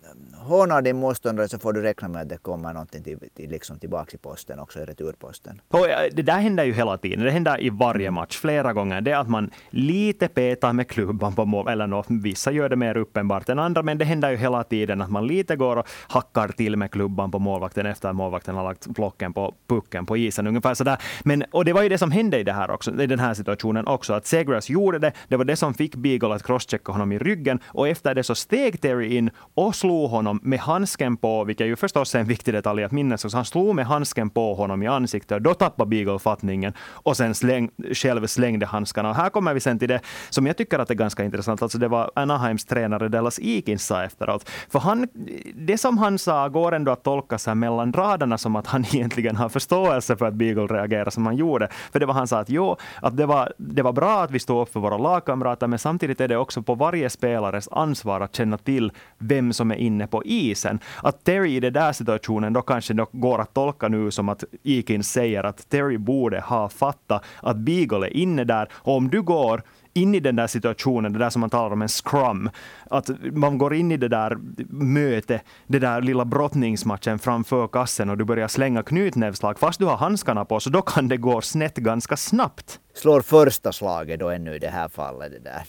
hånar 0.45 0.81
din 0.81 0.95
motståndare 0.95 1.47
så 1.47 1.59
får 1.59 1.73
du 1.73 1.81
räkna 1.81 2.07
med 2.07 2.21
att 2.21 2.29
det 2.29 2.37
kommer 2.37 2.73
någonting 2.73 3.03
till, 3.03 3.17
till, 3.35 3.49
liksom 3.49 3.79
tillbaka 3.79 4.11
i 4.13 4.17
posten 4.17 4.59
också, 4.59 4.79
i 4.79 4.85
returposten. 4.85 5.61
Och 5.67 5.87
det 6.11 6.21
där 6.21 6.37
händer 6.39 6.63
ju 6.63 6.73
hela 6.73 6.97
tiden. 6.97 7.25
Det 7.25 7.31
händer 7.31 7.63
i 7.63 7.69
varje 7.69 8.11
match, 8.11 8.37
flera 8.37 8.73
gånger. 8.73 9.01
Det 9.01 9.11
är 9.11 9.17
att 9.17 9.29
man 9.29 9.49
lite 9.69 10.27
petar 10.27 10.73
med 10.73 10.87
klubban 10.87 11.35
på 11.35 11.45
mål, 11.45 11.67
eller 11.67 11.87
no, 11.87 12.03
vissa 12.07 12.51
gör 12.51 12.69
det 12.69 12.75
mer 12.75 12.97
uppenbart 12.97 13.49
än 13.49 13.59
andra, 13.59 13.83
men 13.83 13.97
det 13.97 14.05
händer 14.05 14.29
ju 14.29 14.37
hela 14.37 14.63
tiden 14.63 15.01
att 15.01 15.11
man 15.11 15.27
lite 15.27 15.55
går 15.55 15.75
och 15.75 15.87
hackar 16.07 16.47
till 16.47 16.75
med 16.77 16.91
klubban 16.91 17.31
på 17.31 17.39
målvakten 17.39 17.85
efter 17.85 18.09
att 18.09 18.15
målvakten 18.15 18.55
har 18.55 18.63
lagt 18.63 18.87
blocken 18.87 19.33
på 19.33 19.53
pucken 19.67 20.05
på 20.05 20.17
isen. 20.17 20.47
Ungefär 20.47 20.73
sådär. 20.73 20.97
Men, 21.23 21.43
och 21.51 21.65
det 21.65 21.73
var 21.73 21.83
ju 21.83 21.89
det 21.89 21.97
som 21.97 22.11
hände 22.11 22.39
i, 22.39 22.43
det 22.43 22.53
här 22.53 22.71
också, 22.71 23.01
i 23.01 23.07
den 23.07 23.19
här 23.19 23.33
situationen 23.33 23.87
också, 23.87 24.13
att 24.13 24.25
Segras 24.25 24.69
gjorde 24.69 24.99
det. 24.99 25.11
Det 25.27 25.37
var 25.37 25.45
det 25.45 25.55
som 25.55 25.73
fick 25.73 25.95
Beagle 25.95 26.35
att 26.35 26.43
crosschecka 26.43 26.91
honom 26.91 27.11
i 27.11 27.19
ryggen 27.19 27.59
och 27.67 27.87
efter 27.87 28.15
det 28.15 28.23
så 28.23 28.35
steg 28.35 28.81
Terry 28.81 29.17
in 29.17 29.29
och 29.53 29.75
slog 29.75 30.09
honom 30.09 30.34
honom 30.35 30.49
med 30.49 30.59
handsken 30.59 31.17
på, 31.17 31.43
vilket 31.43 31.67
ju 31.67 31.75
förstås 31.75 32.15
är 32.15 32.19
en 32.19 32.27
viktig 32.27 32.53
detalj 32.53 32.83
att 32.83 32.91
minnas. 32.91 33.21
Så 33.21 33.37
han 33.37 33.45
slog 33.45 33.75
med 33.75 33.85
handsken 33.85 34.29
på 34.29 34.55
honom 34.55 34.83
i 34.83 34.87
ansiktet. 34.87 35.43
Då 35.43 35.53
tappade 35.53 35.89
Beagle 35.89 36.19
fattningen 36.19 36.73
och 37.03 37.17
sen 37.17 37.35
släng, 37.35 37.69
själv 37.93 38.27
slängde 38.27 38.65
handskarna. 38.65 39.09
Och 39.09 39.15
här 39.15 39.29
kommer 39.29 39.53
vi 39.53 39.59
sen 39.59 39.79
till 39.79 39.89
det 39.89 40.01
som 40.29 40.47
jag 40.47 40.57
tycker 40.57 40.79
att 40.79 40.89
är 40.89 40.95
ganska 40.95 41.23
intressant. 41.23 41.61
Alltså 41.61 41.77
det 41.77 41.87
var 41.87 42.11
Anaheims 42.15 42.65
tränare 42.65 43.09
Dallas 43.09 43.39
Eakins 43.39 43.85
sa 43.85 44.03
efteråt. 44.03 44.49
För 44.69 44.79
han, 44.79 45.07
det 45.55 45.77
som 45.77 45.97
han 45.97 46.17
sa 46.17 46.49
går 46.49 46.75
ändå 46.75 46.91
att 46.91 47.03
tolka 47.03 47.37
så 47.37 47.49
här 47.49 47.55
mellan 47.55 47.93
raderna 47.93 48.37
som 48.37 48.55
att 48.55 48.67
han 48.67 48.85
egentligen 48.93 49.35
har 49.35 49.49
förståelse 49.49 50.15
för 50.15 50.25
att 50.25 50.33
Beagle 50.33 50.67
reagerar 50.67 51.09
som 51.09 51.25
han 51.25 51.35
gjorde. 51.35 51.69
För 51.91 51.99
det 51.99 52.05
var 52.05 52.13
han 52.13 52.27
sa 52.27 52.39
att 52.39 52.49
jo, 52.49 52.75
att 53.01 53.17
det 53.17 53.25
var, 53.25 53.53
det 53.57 53.81
var 53.81 53.93
bra 53.93 54.23
att 54.23 54.31
vi 54.31 54.39
stod 54.39 54.61
upp 54.61 54.73
för 54.73 54.79
våra 54.79 54.97
lagkamrater, 54.97 55.67
men 55.67 55.79
samtidigt 55.79 56.21
är 56.21 56.27
det 56.27 56.37
också 56.37 56.61
på 56.61 56.75
varje 56.75 57.09
spelares 57.09 57.67
ansvar 57.71 58.21
att 58.21 58.35
känna 58.35 58.57
till 58.57 58.91
vem 59.17 59.53
som 59.53 59.71
är 59.71 59.75
inne 59.75 60.07
på 60.07 60.24
isen. 60.25 60.79
Att 61.03 61.23
Terry 61.23 61.55
i 61.55 61.59
den 61.59 61.73
där 61.73 61.93
situationen 61.93 62.53
då 62.53 62.61
kanske 62.61 62.93
då 62.93 63.07
går 63.11 63.41
att 63.41 63.53
tolka 63.53 63.87
nu 63.87 64.11
som 64.11 64.29
att 64.29 64.43
Eakins 64.63 65.11
säger 65.11 65.43
att 65.43 65.69
Terry 65.69 65.97
borde 65.97 66.39
ha 66.39 66.69
fattat 66.69 67.23
att 67.41 67.57
Beagle 67.57 68.07
är 68.07 68.17
inne 68.17 68.43
där. 68.43 68.69
Och 68.73 68.95
om 68.95 69.09
du 69.09 69.21
går 69.21 69.63
in 69.95 70.15
i 70.15 70.19
den 70.19 70.35
där 70.35 70.47
situationen, 70.47 71.13
det 71.13 71.19
där 71.19 71.29
som 71.29 71.39
man 71.39 71.49
talar 71.49 71.73
om 71.73 71.81
en 71.81 71.87
scrum, 71.87 72.49
att 72.89 73.09
man 73.31 73.57
går 73.57 73.73
in 73.73 73.91
i 73.91 73.97
det 73.97 74.07
där 74.07 74.37
mötet, 74.69 75.41
det 75.67 75.79
där 75.79 76.01
lilla 76.01 76.25
brottningsmatchen 76.25 77.19
framför 77.19 77.67
kassen 77.67 78.09
och 78.09 78.17
du 78.17 78.25
börjar 78.25 78.47
slänga 78.47 78.83
knytnävsslag 78.83 79.59
fast 79.59 79.79
du 79.79 79.85
har 79.85 79.97
handskarna 79.97 80.45
på, 80.45 80.59
så 80.59 80.69
då 80.69 80.81
kan 80.81 81.07
det 81.07 81.17
gå 81.17 81.41
snett 81.41 81.75
ganska 81.75 82.17
snabbt. 82.17 82.79
Slår 82.93 83.21
första 83.21 83.71
slaget 83.71 84.19
då 84.19 84.29
ännu 84.29 84.55
i 84.55 84.59
det 84.59 84.69
här 84.69 84.87
fallet. 84.87 85.31
Det 85.31 85.39
där. 85.39 85.63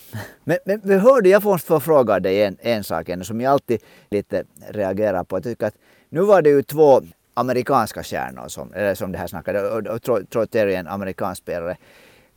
Men, 0.45 0.59
men, 0.67 0.81
vi 0.85 0.99
hörde, 0.99 1.29
jag 1.29 1.43
får 1.43 1.79
fråga 1.79 2.21
dig 2.21 2.43
en, 2.43 2.57
en 2.61 2.85
sak 2.85 3.09
ännu 3.09 3.25
som 3.25 3.41
jag 3.41 3.53
alltid 3.53 3.81
lite 4.11 4.45
reagerar 4.69 5.25
på. 5.25 5.37
Jag 5.37 5.45
tycker 5.45 5.67
att 5.67 5.75
nu 6.11 6.21
var 6.21 6.43
det 6.43 6.51
ju 6.51 6.63
två 6.63 7.03
amerikanska 7.35 8.03
stjärnor 8.03 8.49
som, 8.49 8.73
eller 8.75 8.95
som 8.95 9.13
det 9.13 9.19
här 9.19 9.27
snackade, 9.27 9.71
och, 9.71 9.87
och, 9.87 10.09
och 10.09 10.31
Troy 10.31 10.47
Terry 10.47 10.75
en 10.75 10.87
amerikansk 10.87 11.43
spelare. 11.43 11.77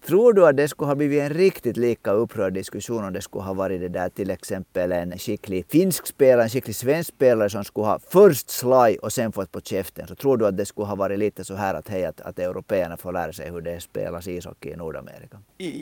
Tror 0.06 0.34
du 0.34 0.48
att 0.48 0.58
det 0.58 0.68
skulle 0.68 0.88
ha 0.88 0.96
blivit 0.96 1.22
en 1.22 1.30
riktigt 1.30 1.78
lika 1.78 2.12
upprörd 2.12 2.54
diskussion 2.54 3.04
om 3.04 3.14
det 3.14 3.22
skulle 3.22 3.44
ha 3.44 3.54
varit 3.54 3.82
det 3.82 3.90
där 3.90 4.10
till 4.10 4.30
exempel 4.30 4.92
en 4.92 5.18
skicklig 5.18 5.66
finsk 5.70 6.08
spelare, 6.08 6.44
en 6.44 6.50
skicklig 6.50 6.76
svensk 6.76 7.10
spelare 7.10 7.50
som 7.50 7.64
skulle 7.64 7.88
ha 7.88 8.00
först 8.10 8.50
slaj 8.50 8.98
och 8.98 9.14
sen 9.14 9.32
fått 9.32 9.52
på 9.52 9.62
käften. 9.62 10.08
Så 10.08 10.16
tror 10.16 10.38
du 10.38 10.48
att 10.48 10.58
det 10.58 10.66
skulle 10.66 10.88
ha 10.88 10.96
varit 10.96 11.20
lite 11.20 11.46
så 11.46 11.56
här 11.56 11.74
att 11.74 11.88
hej, 11.88 12.06
att, 12.06 12.22
att 12.22 12.40
européerna 12.40 12.98
får 12.98 13.12
lära 13.12 13.34
sig 13.34 13.52
hur 13.52 13.62
det 13.62 13.82
spelas 13.82 14.28
ishockey 14.28 14.70
i 14.70 14.76
Nordamerika? 14.76 15.38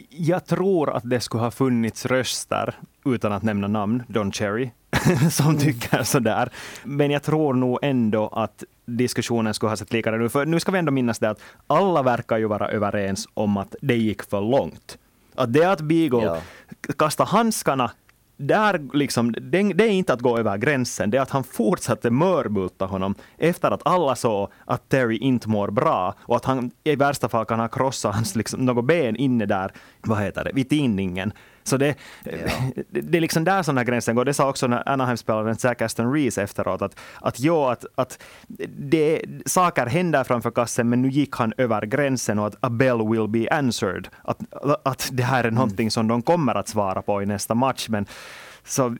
Jag 0.09 0.45
tror 0.45 0.95
att 0.95 1.09
det 1.09 1.19
skulle 1.19 1.43
ha 1.43 1.51
funnits 1.51 2.05
röster, 2.05 2.75
utan 3.05 3.31
att 3.31 3.43
nämna 3.43 3.67
namn, 3.67 4.03
Don 4.07 4.31
Cherry, 4.31 4.69
som 5.31 5.49
mm. 5.49 5.57
tycker 5.57 6.03
sådär. 6.03 6.49
Men 6.83 7.11
jag 7.11 7.23
tror 7.23 7.53
nog 7.53 7.79
ändå 7.81 8.27
att 8.27 8.63
diskussionen 8.87 9.53
skulle 9.53 9.69
ha 9.69 9.77
sett 9.77 9.93
likadant 9.93 10.23
ut. 10.23 10.31
För 10.31 10.45
nu 10.45 10.59
ska 10.59 10.71
vi 10.71 10.79
ändå 10.79 10.91
minnas 10.91 11.19
det 11.19 11.29
att 11.29 11.41
alla 11.67 12.03
verkar 12.03 12.37
ju 12.37 12.45
vara 12.47 12.67
överens 12.69 13.27
om 13.33 13.57
att 13.57 13.75
det 13.81 13.95
gick 13.97 14.23
för 14.23 14.41
långt. 14.41 14.97
Att 15.35 15.53
det 15.53 15.65
att 15.65 15.81
Beagle 15.81 16.23
Ja. 16.23 16.37
kastar 16.97 17.25
handskarna 17.25 17.91
där 18.37 18.89
liksom, 18.93 19.31
det, 19.31 19.63
det 19.73 19.83
är 19.83 19.89
inte 19.89 20.13
att 20.13 20.21
gå 20.21 20.37
över 20.37 20.57
gränsen, 20.57 21.09
det 21.09 21.17
är 21.17 21.21
att 21.21 21.29
han 21.29 21.43
fortsatte 21.43 22.09
mörbulta 22.09 22.85
honom 22.85 23.15
efter 23.37 23.71
att 23.71 23.81
alla 23.87 24.15
såg 24.15 24.49
att 24.65 24.89
Terry 24.89 25.17
inte 25.17 25.49
mår 25.49 25.71
bra 25.71 26.15
och 26.19 26.35
att 26.35 26.45
han 26.45 26.71
i 26.83 26.95
värsta 26.95 27.29
fall 27.29 27.45
kan 27.45 27.59
ha 27.59 27.67
krossat 27.67 28.15
hans 28.15 28.35
liksom, 28.35 28.65
något 28.65 28.85
ben 28.85 29.15
inne 29.15 29.45
där, 29.45 29.71
vad 30.01 30.19
heter 30.21 30.43
det, 30.43 30.51
vid 30.53 30.69
tinningen. 30.69 31.31
Så 31.67 31.77
det, 31.77 31.95
det, 32.23 33.01
det 33.01 33.17
är 33.17 33.21
liksom 33.21 33.43
där 33.43 33.63
som 33.63 33.75
den 33.75 33.85
gränsen 33.85 34.15
går. 34.15 34.25
Det 34.25 34.33
sa 34.33 34.49
också 34.49 34.65
Anaheim-spelaren 34.85 35.55
Zach 35.55 35.81
Aston 35.81 36.13
Reese 36.13 36.37
efteråt, 36.37 36.81
att, 36.81 36.99
att, 37.21 37.39
jo, 37.39 37.65
att, 37.65 37.85
att 37.95 38.23
det, 38.77 39.21
saker 39.45 39.85
händer 39.85 40.23
framför 40.23 40.51
kassen, 40.51 40.89
men 40.89 41.01
nu 41.01 41.09
gick 41.09 41.35
han 41.35 41.53
över 41.57 41.81
gränsen 41.85 42.39
och 42.39 42.47
att 42.47 42.55
a 42.59 42.69
bell 42.69 43.09
will 43.09 43.27
be 43.27 43.47
answered. 43.51 44.07
Att, 44.21 44.39
att 44.83 45.09
det 45.11 45.23
här 45.23 45.43
är 45.43 45.51
någonting 45.51 45.91
som 45.91 46.07
de 46.07 46.21
kommer 46.21 46.55
att 46.55 46.67
svara 46.67 47.01
på 47.01 47.21
i 47.21 47.25
nästa 47.25 47.55
match. 47.55 47.89
Men 47.89 48.05
så 48.67 48.95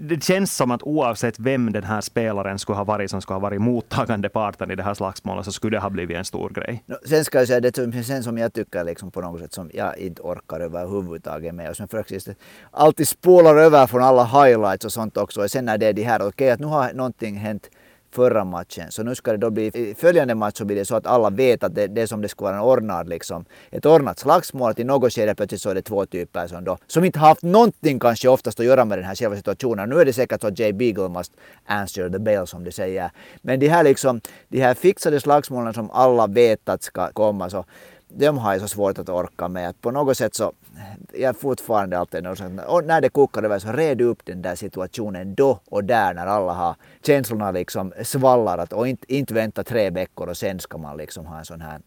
det 0.00 0.24
känns 0.24 0.56
som 0.56 0.70
att 0.70 0.82
oavsett 0.82 1.38
vem 1.38 1.72
den 1.72 1.84
här 1.84 2.00
spelaren 2.00 2.58
skulle 2.58 2.76
ha 2.76 2.84
varit 2.84 3.10
som 3.10 3.22
skulle 3.22 3.34
ha 3.34 3.40
varit 3.40 3.60
mottagande 3.60 4.28
parten 4.28 4.70
i 4.70 4.74
det 4.74 4.82
här 4.82 4.94
slagsmålet 4.94 5.44
så 5.44 5.52
skulle 5.52 5.76
det 5.76 5.80
ha 5.80 5.90
blivit 5.90 6.16
en 6.16 6.24
stor 6.24 6.50
grej. 6.50 6.82
No, 6.86 6.94
sen 7.08 7.24
ska 7.24 7.38
jag 7.38 7.48
säga 7.48 7.60
det 7.60 7.76
som, 7.76 8.02
sen 8.02 8.22
som 8.22 8.38
jag 8.38 8.52
tycker 8.52 8.84
liksom 8.84 9.10
på 9.10 9.20
något 9.20 9.40
sätt 9.40 9.52
som 9.52 9.70
jag 9.74 9.98
inte 9.98 10.22
orkar 10.22 10.60
överhuvudtaget 10.60 11.54
med 11.54 11.70
och 11.70 11.76
som 11.76 11.88
faktiskt 11.88 12.28
alltid 12.70 13.08
spolar 13.08 13.56
över 13.56 13.86
från 13.86 14.02
alla 14.02 14.24
highlights 14.24 14.84
och 14.84 14.92
sånt 14.92 15.16
också. 15.16 15.42
Och 15.42 15.50
sen 15.50 15.64
när 15.64 15.78
det 15.78 15.86
är 15.86 15.92
de 15.92 16.02
här, 16.02 16.18
okej 16.18 16.28
okay, 16.28 16.50
att 16.50 16.60
nu 16.60 16.66
har 16.66 16.92
någonting 16.92 17.36
hänt 17.36 17.70
förra 18.12 18.44
matchen. 18.44 18.90
Så 18.90 19.02
nu 19.02 19.14
ska 19.14 19.32
det 19.32 19.38
då 19.38 19.50
bli, 19.50 19.66
i 19.66 19.94
följande 19.94 20.34
match 20.34 20.58
så 20.58 20.64
blir 20.64 20.76
det 20.76 20.84
så 20.84 20.96
att 20.96 21.06
alla 21.06 21.30
vet 21.30 21.64
att 21.64 21.74
det, 21.74 21.86
det 21.86 22.02
är 22.02 22.06
som 22.06 22.22
det 22.22 22.28
skulle 22.28 22.46
vara 22.46 22.56
en 22.56 22.62
ordnad 22.62 23.08
liksom, 23.08 23.44
ett 23.70 23.86
ordnat 23.86 24.18
slagsmål. 24.18 24.70
Att 24.70 24.78
i 24.78 24.84
något 24.84 25.12
skede 25.12 25.34
plötsligt 25.34 25.60
så 25.60 25.70
är 25.70 25.74
det 25.74 25.82
två 25.82 26.06
typer 26.06 26.46
som 26.46 26.64
då, 26.64 26.78
som 26.86 27.04
inte 27.04 27.18
haft 27.18 27.42
någonting 27.42 27.98
kanske 27.98 28.28
oftast 28.28 28.60
att 28.60 28.66
göra 28.66 28.84
med 28.84 28.98
den 28.98 29.04
här 29.04 29.14
själva 29.14 29.36
situationen. 29.36 29.88
Nu 29.88 30.00
är 30.00 30.04
det 30.04 30.12
säkert 30.12 30.40
så 30.40 30.46
att 30.46 30.58
Jay 30.58 30.72
Beagle 30.72 31.08
must 31.08 31.32
answer 31.66 32.10
the 32.10 32.18
bail 32.18 32.46
som 32.46 32.64
de 32.64 32.72
säger. 32.72 33.10
Men 33.42 33.60
de 33.60 33.68
här 33.68 33.84
liksom, 33.84 34.20
de 34.48 34.60
här 34.60 34.74
fixade 34.74 35.20
slagsmålen 35.20 35.74
som 35.74 35.90
alla 35.90 36.26
vet 36.26 36.68
att 36.68 36.82
ska 36.82 37.12
komma 37.12 37.50
så 37.50 37.64
de 38.16 38.38
har 38.38 38.52
jag 38.52 38.60
så 38.60 38.68
svårt 38.68 38.98
att 38.98 39.08
orka 39.08 39.48
med. 39.48 39.68
Att 39.68 39.80
på 39.80 39.90
något 39.90 40.16
sätt 40.16 40.34
så, 40.34 40.52
jag 41.12 41.28
är 41.28 41.32
fortfarande 41.32 41.98
alltid 41.98 42.26
och 42.66 42.84
när 42.84 43.00
det 43.00 43.08
kokar 43.08 43.42
över 43.42 43.58
så 43.58 43.72
red 43.72 44.00
upp 44.00 44.24
den 44.24 44.42
där 44.42 44.54
situationen 44.54 45.34
då 45.34 45.60
och 45.64 45.84
där 45.84 46.14
när 46.14 46.26
alla 46.26 46.52
har 46.52 46.76
känslorna 47.02 47.50
liksom 47.50 47.92
svallar 48.02 48.74
och 48.74 48.88
inte, 48.88 49.14
inte 49.14 49.34
vänta 49.34 49.64
tre 49.64 49.90
veckor 49.90 50.28
och 50.28 50.36
sen 50.36 50.60
ska 50.60 50.78
man 50.78 50.96
liksom 50.96 51.26
ha 51.26 51.38
en 51.38 51.44
sån 51.44 51.60
här 51.60 51.80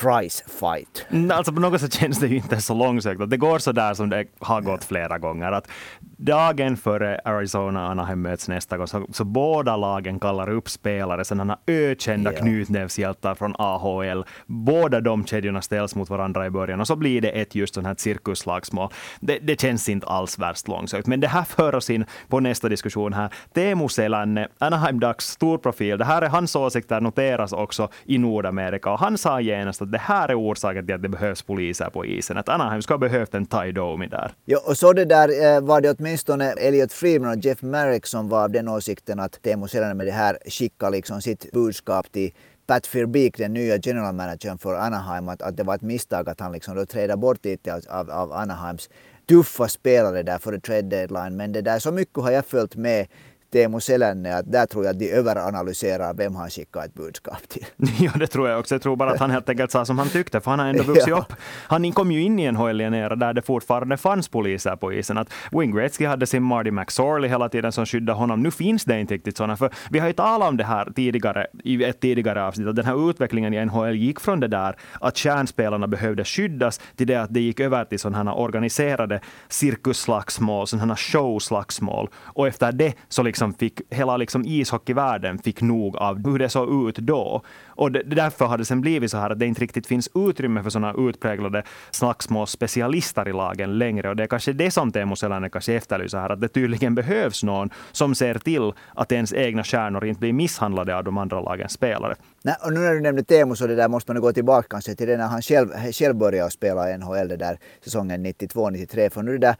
price 0.00 0.44
fight. 0.46 1.06
Alltså 1.32 1.52
på 1.52 1.60
något 1.60 1.80
sätt 1.80 1.92
känns 1.92 2.20
det 2.20 2.26
ju 2.26 2.36
inte 2.36 2.60
så 2.60 2.74
långsökt. 2.74 3.30
Det 3.30 3.36
går 3.36 3.58
så 3.58 3.72
där 3.72 3.94
som 3.94 4.10
det 4.10 4.24
har 4.38 4.60
gått 4.60 4.84
flera 4.84 5.18
gånger. 5.18 5.52
Att 5.52 5.68
dagen 6.00 6.76
före 6.76 7.20
Arizona 7.24 7.84
och 7.84 7.90
Anaheim 7.90 8.22
möts 8.22 8.48
nästa 8.48 8.76
gång 8.76 8.86
så, 8.86 9.06
så 9.12 9.24
båda 9.24 9.76
lagen 9.76 10.20
kallar 10.20 10.50
upp 10.50 10.68
spelare, 10.68 11.24
sådana 11.24 11.58
ökända 11.66 12.32
ja. 12.32 12.38
knytnävshjältar 12.38 13.34
från 13.34 13.54
AHL. 13.58 14.24
Båda 14.46 15.00
de 15.00 15.26
kedjorna 15.26 15.62
ställs 15.62 15.94
mot 15.94 16.10
varandra 16.10 16.46
i 16.46 16.50
början 16.50 16.80
och 16.80 16.86
så 16.86 16.96
blir 16.96 17.20
det 17.20 17.30
ett 17.30 17.54
just 17.54 17.74
sånt 17.74 17.86
här 17.86 17.94
cirkusslagsmål. 17.98 18.88
Det, 19.20 19.38
det 19.38 19.60
känns 19.60 19.88
inte 19.88 20.06
alls 20.06 20.38
värst 20.38 20.68
långsökt. 20.68 21.06
Men 21.06 21.20
det 21.20 21.28
här 21.28 21.44
för 21.44 21.74
oss 21.74 21.90
in 21.90 22.04
på 22.28 22.40
nästa 22.40 22.68
diskussion 22.68 23.12
här. 23.12 23.30
Teemu 23.54 23.88
Selänne, 23.88 24.48
Anaheim 24.58 25.00
Ducks 25.00 25.26
stor 25.26 25.58
profil. 25.58 25.98
Det 25.98 26.04
här 26.04 26.22
är 26.22 26.28
hans 26.28 26.56
åsikter 26.56 27.00
noteras 27.00 27.52
också 27.52 27.88
i 28.04 28.18
Nordamerika 28.18 28.90
och 28.90 28.98
han 28.98 29.18
sa 29.18 29.40
genast 29.40 29.87
att 29.88 29.92
det 29.92 29.98
här 29.98 30.28
är 30.28 30.40
orsaken 30.40 30.86
till 30.86 30.94
att 30.94 31.02
det 31.02 31.08
behövs 31.08 31.42
poliser 31.42 31.90
på 31.90 32.06
isen. 32.06 32.38
Att 32.38 32.48
Anaheim 32.48 32.82
ska 32.82 32.94
ha 32.94 32.98
behövt 32.98 33.34
en 33.34 33.46
Ty 33.46 33.72
Domi 33.72 34.06
där. 34.06 34.32
Ja, 34.44 34.58
och 34.66 34.76
så 34.76 34.92
det 34.92 35.04
där 35.04 35.28
eh, 35.28 35.60
var 35.60 35.80
det 35.80 35.96
åtminstone 35.98 36.52
Elliot 36.52 36.92
Freeman 36.92 37.38
och 37.38 37.44
Jeff 37.44 37.62
Merrick 37.62 38.06
som 38.06 38.28
var 38.28 38.44
av 38.44 38.50
den 38.50 38.68
åsikten 38.68 39.20
att 39.20 39.42
Teemu 39.42 39.68
Selänne 39.68 39.94
med 39.94 40.06
det 40.06 40.12
här 40.12 40.38
skickade 40.46 40.96
liksom 40.96 41.20
sitt 41.20 41.52
budskap 41.52 42.12
till 42.12 42.32
Pat 42.66 42.86
Firbeek, 42.86 43.36
den 43.36 43.52
nya 43.52 43.76
general 43.76 44.14
managern 44.14 44.58
för 44.58 44.74
Anaheim, 44.74 45.28
att, 45.28 45.42
att 45.42 45.56
det 45.56 45.64
var 45.64 45.74
ett 45.74 45.82
misstag 45.82 46.28
att 46.28 46.40
han 46.40 46.52
liksom 46.52 46.76
då 46.76 46.86
trädde 46.86 47.16
bort 47.16 47.44
lite 47.44 47.74
av, 47.74 47.80
av, 47.88 48.10
av 48.10 48.32
Anaheims 48.32 48.88
tuffa 49.28 49.68
spelare 49.68 50.22
där 50.22 50.38
före 50.38 50.60
trade 50.60 50.82
deadline. 50.82 51.36
Men 51.36 51.52
det 51.52 51.60
där, 51.62 51.78
så 51.78 51.92
mycket 51.92 52.22
har 52.22 52.30
jag 52.30 52.46
följt 52.46 52.76
med 52.76 53.06
Teemu 53.52 53.80
Selänne, 53.80 54.36
att 54.36 54.52
där 54.52 54.66
tror 54.66 54.84
jag 54.84 54.92
att 54.92 54.98
de 54.98 55.10
överanalyserar 55.10 56.14
vem 56.14 56.34
han 56.34 56.50
skickar 56.50 56.84
ett 56.84 56.94
budskap 56.94 57.48
till. 57.48 57.66
ja, 57.98 58.12
det 58.14 58.26
tror 58.26 58.48
jag 58.48 58.60
också. 58.60 58.74
Jag 58.74 58.82
tror 58.82 58.96
bara 58.96 59.10
att 59.10 59.20
han 59.20 59.30
helt 59.30 59.48
enkelt 59.48 59.70
sa 59.70 59.84
som 59.84 59.98
han 59.98 60.08
tyckte, 60.08 60.40
för 60.40 60.50
han 60.50 60.60
har 60.60 60.66
ändå 60.66 60.82
vuxit 60.92 61.08
ja. 61.08 61.18
upp. 61.18 61.32
Han 61.66 61.92
kom 61.92 62.12
ju 62.12 62.22
in 62.22 62.38
i 62.38 62.44
en 62.44 62.56
HL 62.56 62.78
där 62.78 63.32
det 63.32 63.42
fortfarande 63.42 63.96
fanns 63.96 64.28
poliser 64.28 64.76
på 64.76 64.92
isen. 64.92 65.18
Att 65.18 65.32
Wayne 65.52 65.72
Gretzky 65.72 66.06
hade 66.06 66.26
sin 66.26 66.42
Marty 66.42 66.70
McSorley 66.70 67.30
hela 67.30 67.48
tiden 67.48 67.72
som 67.72 67.86
skyddade 67.86 68.18
honom. 68.18 68.42
Nu 68.42 68.50
finns 68.50 68.84
det 68.84 69.00
inte 69.00 69.14
riktigt 69.14 69.36
sådana, 69.36 69.56
för 69.56 69.70
vi 69.90 69.98
har 69.98 70.06
ju 70.06 70.12
talat 70.12 70.48
om 70.48 70.56
det 70.56 70.64
här 70.64 70.92
tidigare 70.96 71.46
i 71.64 71.84
ett 71.84 72.00
tidigare 72.00 72.44
avsnitt, 72.44 72.68
att 72.68 72.76
den 72.76 72.84
här 72.84 73.10
utvecklingen 73.10 73.54
i 73.54 73.64
NHL 73.64 73.94
gick 73.94 74.20
från 74.20 74.40
det 74.40 74.48
där 74.48 74.76
att 75.00 75.16
kärnspelarna 75.16 75.86
behövde 75.86 76.24
skyddas 76.24 76.80
till 76.96 77.06
det 77.06 77.16
att 77.16 77.34
det 77.34 77.40
gick 77.40 77.60
över 77.60 77.84
till 77.84 77.98
sådana 77.98 78.30
här 78.30 78.38
organiserade 78.38 79.20
cirkusslagsmål, 79.48 80.66
sådana 80.66 80.94
här 80.94 80.96
showslagsmål. 80.96 82.08
Och 82.14 82.48
efter 82.48 82.72
det 82.72 82.94
så 83.08 83.22
liksom 83.22 83.37
liksom 83.38 83.54
fick, 83.54 83.80
hela 83.90 84.16
liksom 84.16 84.44
ishockeyvärlden 84.44 85.38
fick 85.38 85.62
nog 85.62 85.96
av 85.96 86.24
hur 86.24 86.38
det 86.38 86.48
såg 86.48 86.88
ut 86.88 86.96
då. 86.96 87.42
Och 87.68 87.92
det, 87.92 88.02
därför 88.02 88.44
har 88.44 88.58
det 88.58 88.64
sen 88.64 88.80
blivit 88.80 89.10
så 89.10 89.18
här 89.18 89.30
att 89.30 89.38
det 89.38 89.46
inte 89.46 89.60
riktigt 89.60 89.86
finns 89.86 90.08
utrymme 90.14 90.62
för 90.62 90.70
sådana 90.70 90.94
utpräglade 91.08 91.62
slagsmålsspecialister 91.90 93.28
i 93.28 93.32
lagen 93.32 93.78
längre. 93.78 94.08
Och 94.08 94.16
det 94.16 94.22
är 94.22 94.26
kanske 94.26 94.52
det 94.52 94.70
som 94.70 94.92
Teemu 94.92 95.16
Selänne 95.16 95.50
kanske 95.50 95.74
efterlyser 95.74 96.18
här, 96.18 96.30
att 96.30 96.40
det 96.40 96.48
tydligen 96.48 96.94
behövs 96.94 97.42
någon 97.42 97.70
som 97.92 98.14
ser 98.14 98.34
till 98.34 98.72
att 98.94 99.12
ens 99.12 99.32
egna 99.32 99.64
stjärnor 99.64 100.04
inte 100.04 100.20
blir 100.20 100.32
misshandlade 100.32 100.96
av 100.96 101.04
de 101.04 101.18
andra 101.18 101.40
lagens 101.40 101.72
spelare. 101.72 102.14
Nej, 102.42 102.54
och 102.64 102.72
nu 102.72 102.80
när 102.80 102.94
du 102.94 103.00
nämnde 103.00 103.24
Teemu 103.24 103.54
så 103.54 103.66
det 103.66 103.76
där 103.76 103.88
måste 103.88 104.12
man 104.12 104.22
gå 104.22 104.32
tillbaka 104.32 104.68
kanske 104.70 104.94
till 104.94 105.08
det 105.08 105.16
när 105.16 105.26
han 105.26 105.42
själv, 105.42 105.72
eh, 105.72 105.92
själv 105.92 106.14
började 106.16 106.50
spela 106.50 106.90
i 106.90 106.98
NHL 106.98 107.28
det 107.28 107.36
där 107.36 107.58
säsongen 107.84 108.26
92-93. 108.26 109.10
För 109.10 109.22
nu 109.22 109.32
det 109.32 109.46
där, 109.46 109.56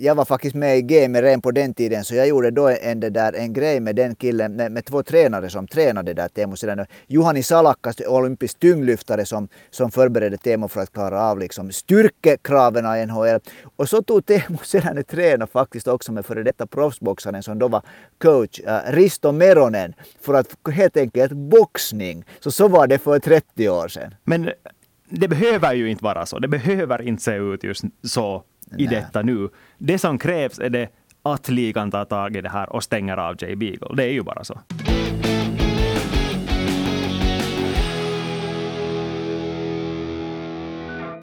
jag 0.00 0.14
var 0.14 0.24
faktiskt 0.24 0.54
med 0.54 0.78
i 0.78 0.82
GM 0.82 1.16
redan 1.16 1.40
på 1.40 1.50
den 1.50 1.74
tiden 1.74 2.04
så 2.04 2.14
jag 2.14 2.28
gjorde 2.28 2.50
då 2.50 2.68
en, 2.68 3.00
det 3.00 3.15
där, 3.16 3.32
en 3.32 3.52
grej 3.52 3.80
med 3.80 3.96
den 3.96 4.14
killen, 4.14 4.56
med, 4.56 4.72
med 4.72 4.84
två 4.84 5.02
tränare 5.02 5.50
som 5.50 5.66
tränade 5.66 6.14
där 6.14 6.28
Teemu 6.28 6.56
Selänne. 6.56 6.86
Juhani 7.06 7.42
Salakas, 7.42 7.96
olympisk 8.00 8.58
tyngdlyftare 8.58 9.24
som, 9.24 9.48
som 9.70 9.90
förberedde 9.90 10.36
Teemu 10.36 10.68
för 10.68 10.80
att 10.80 10.92
klara 10.92 11.22
av 11.22 11.38
liksom 11.38 11.72
styrkekraven 11.72 12.84
i 12.96 13.06
NHL. 13.06 13.40
Och 13.76 13.88
så 13.88 14.02
tog 14.02 14.26
Teemu 14.26 14.58
Selänne 14.62 15.02
träna 15.02 15.46
faktiskt 15.46 15.88
också 15.88 16.12
med 16.12 16.26
före 16.26 16.42
detta 16.42 16.66
proffsboxaren 16.66 17.42
som 17.42 17.58
då 17.58 17.68
var 17.68 17.82
coach, 18.18 18.60
uh, 18.60 18.92
Risto 18.92 19.32
Meronen, 19.32 19.94
för 20.20 20.34
att 20.34 20.56
helt 20.72 20.96
enkelt 20.96 21.32
boxning. 21.32 22.24
Så 22.40 22.50
så 22.50 22.68
var 22.68 22.86
det 22.86 22.98
för 22.98 23.18
30 23.18 23.68
år 23.68 23.88
sedan. 23.88 24.14
Men 24.24 24.50
det 25.08 25.28
behöver 25.28 25.74
ju 25.74 25.90
inte 25.90 26.04
vara 26.04 26.26
så. 26.26 26.38
Det 26.38 26.48
behöver 26.48 27.02
inte 27.02 27.22
se 27.22 27.36
ut 27.36 27.64
just 27.64 27.84
så 28.02 28.42
i 28.76 28.86
Nej. 28.86 28.86
detta 28.86 29.22
nu. 29.22 29.48
Det 29.78 29.98
som 29.98 30.18
krävs 30.18 30.58
är 30.58 30.70
det 30.70 30.88
att 31.32 31.48
ligan 31.48 31.90
tar 31.90 32.04
tag 32.04 32.36
i 32.36 32.40
det 32.40 32.48
här 32.48 32.72
och 32.72 32.82
stänger 32.82 33.16
av 33.16 33.36
Jay 33.38 33.56
Beagle. 33.56 33.96
Det 33.96 34.04
är 34.04 34.12
ju 34.12 34.22
bara 34.22 34.44
så. 34.44 34.60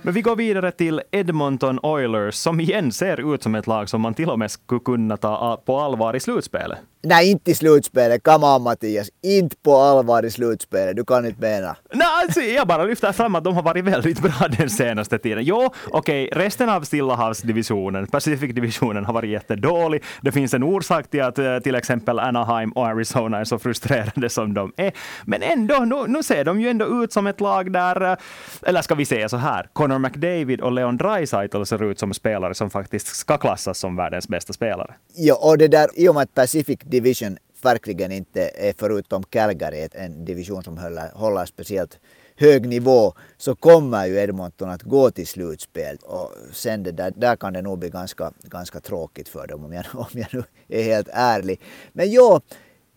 Men 0.06 0.14
vi 0.14 0.22
går 0.22 0.36
vidare 0.36 0.72
till 0.72 1.02
Edmonton 1.12 1.80
Oilers, 1.84 2.36
som 2.36 2.60
igen 2.60 2.92
ser 2.92 3.34
ut 3.34 3.44
som 3.44 3.56
ett 3.56 3.68
lag 3.68 3.90
som 3.90 4.02
man 4.02 4.14
till 4.14 4.30
och 4.30 4.40
med 4.40 4.52
skulle 4.52 4.80
kunna 4.80 5.18
ta 5.18 5.62
på 5.66 5.80
allvar 5.80 6.16
i 6.16 6.20
slutspelet. 6.20 6.80
Nej, 7.06 7.32
inte 7.32 7.52
i 7.52 7.56
slutspelet. 7.56 8.24
Come 8.24 8.48
on 8.48 8.64
Mattias. 8.64 9.10
Inte 9.22 9.56
på 9.56 9.78
allvar 9.78 10.26
i 10.26 10.32
slutspelet. 10.32 10.96
Du 10.96 11.06
kan 11.06 11.26
inte 11.26 11.42
mena. 11.42 11.76
Nej, 11.94 12.08
alltså, 12.24 12.42
jag 12.42 12.68
bara 12.68 12.84
lyfter 12.84 13.12
fram 13.12 13.36
att 13.36 13.44
de 13.44 13.56
har 13.56 13.64
varit 13.64 13.84
väldigt 13.84 14.22
bra 14.22 14.48
den 14.58 14.70
senaste 14.70 15.18
tiden. 15.18 15.44
Jo, 15.44 15.70
okej, 15.92 16.28
okay, 16.28 16.44
resten 16.44 16.70
av 16.70 16.82
Stillahavsdivisionen, 16.82 18.08
Pacific-divisionen, 18.08 19.06
har 19.06 19.14
varit 19.14 19.30
jättedålig. 19.30 20.04
Det 20.22 20.32
finns 20.32 20.54
en 20.54 20.64
orsak 20.64 21.10
till 21.10 21.24
att 21.24 21.40
eh, 21.40 21.60
till 21.60 21.76
exempel 21.76 22.20
Anaheim 22.20 22.72
och 22.72 22.88
Arizona 22.88 23.40
är 23.40 23.44
så 23.44 23.60
frustrerade 23.60 24.30
som 24.30 24.54
de 24.54 24.74
är. 24.78 24.92
Men 25.26 25.42
ändå, 25.42 25.80
nu, 25.80 26.08
nu 26.08 26.24
ser 26.24 26.44
de 26.44 26.62
ju 26.62 26.70
ändå 26.70 27.04
ut 27.04 27.14
som 27.14 27.28
ett 27.28 27.42
lag 27.42 27.72
där, 27.72 28.12
eh, 28.12 28.18
eller 28.62 28.82
ska 28.82 28.96
vi 28.96 29.06
säga 29.06 29.30
så 29.30 29.38
här, 29.38 29.68
Connor 29.74 30.00
McDavid 30.00 30.62
och 30.62 30.72
Leon 30.72 30.98
Draisaitl 30.98 31.64
ser 31.64 31.84
ut 31.84 32.00
som 32.00 32.14
spelare 32.14 32.54
som 32.54 32.70
faktiskt 32.70 33.08
ska 33.08 33.38
klassas 33.38 33.80
som 33.80 33.96
världens 33.96 34.28
bästa 34.28 34.54
spelare. 34.54 34.94
Ja, 35.16 35.36
och 35.36 35.58
det 35.58 35.68
där, 35.68 35.90
i 35.96 36.08
och 36.10 36.16
med 36.16 36.24
att 36.24 36.34
Pacific 36.34 36.80
Division 36.94 37.38
verkligen 37.62 38.12
inte 38.12 38.52
är 38.56 38.74
förutom 38.78 39.24
Calgary 39.24 39.88
en 39.92 40.26
division 40.26 40.64
som 40.64 40.78
håller, 40.78 41.12
håller 41.14 41.46
speciellt 41.46 42.00
hög 42.36 42.68
nivå 42.68 43.14
så 43.38 43.56
kommer 43.56 44.06
ju 44.06 44.16
Edmonton 44.16 44.70
att 44.70 44.82
gå 44.82 45.12
till 45.12 45.28
slutspel. 45.28 45.98
Och 46.04 46.32
sen 46.52 46.84
det 46.84 46.92
där, 46.92 47.14
där 47.16 47.36
kan 47.36 47.54
det 47.54 47.62
nog 47.62 47.80
bli 47.80 47.90
ganska, 47.90 48.32
ganska 48.44 48.80
tråkigt 48.80 49.30
för 49.30 49.48
dem 49.48 49.66
om 49.66 49.74
jag, 49.74 49.86
om 49.94 50.08
jag 50.12 50.28
nu 50.32 50.44
är 50.68 50.84
helt 50.84 51.10
ärlig. 51.12 51.62
Men 51.94 52.12
jo, 52.12 52.40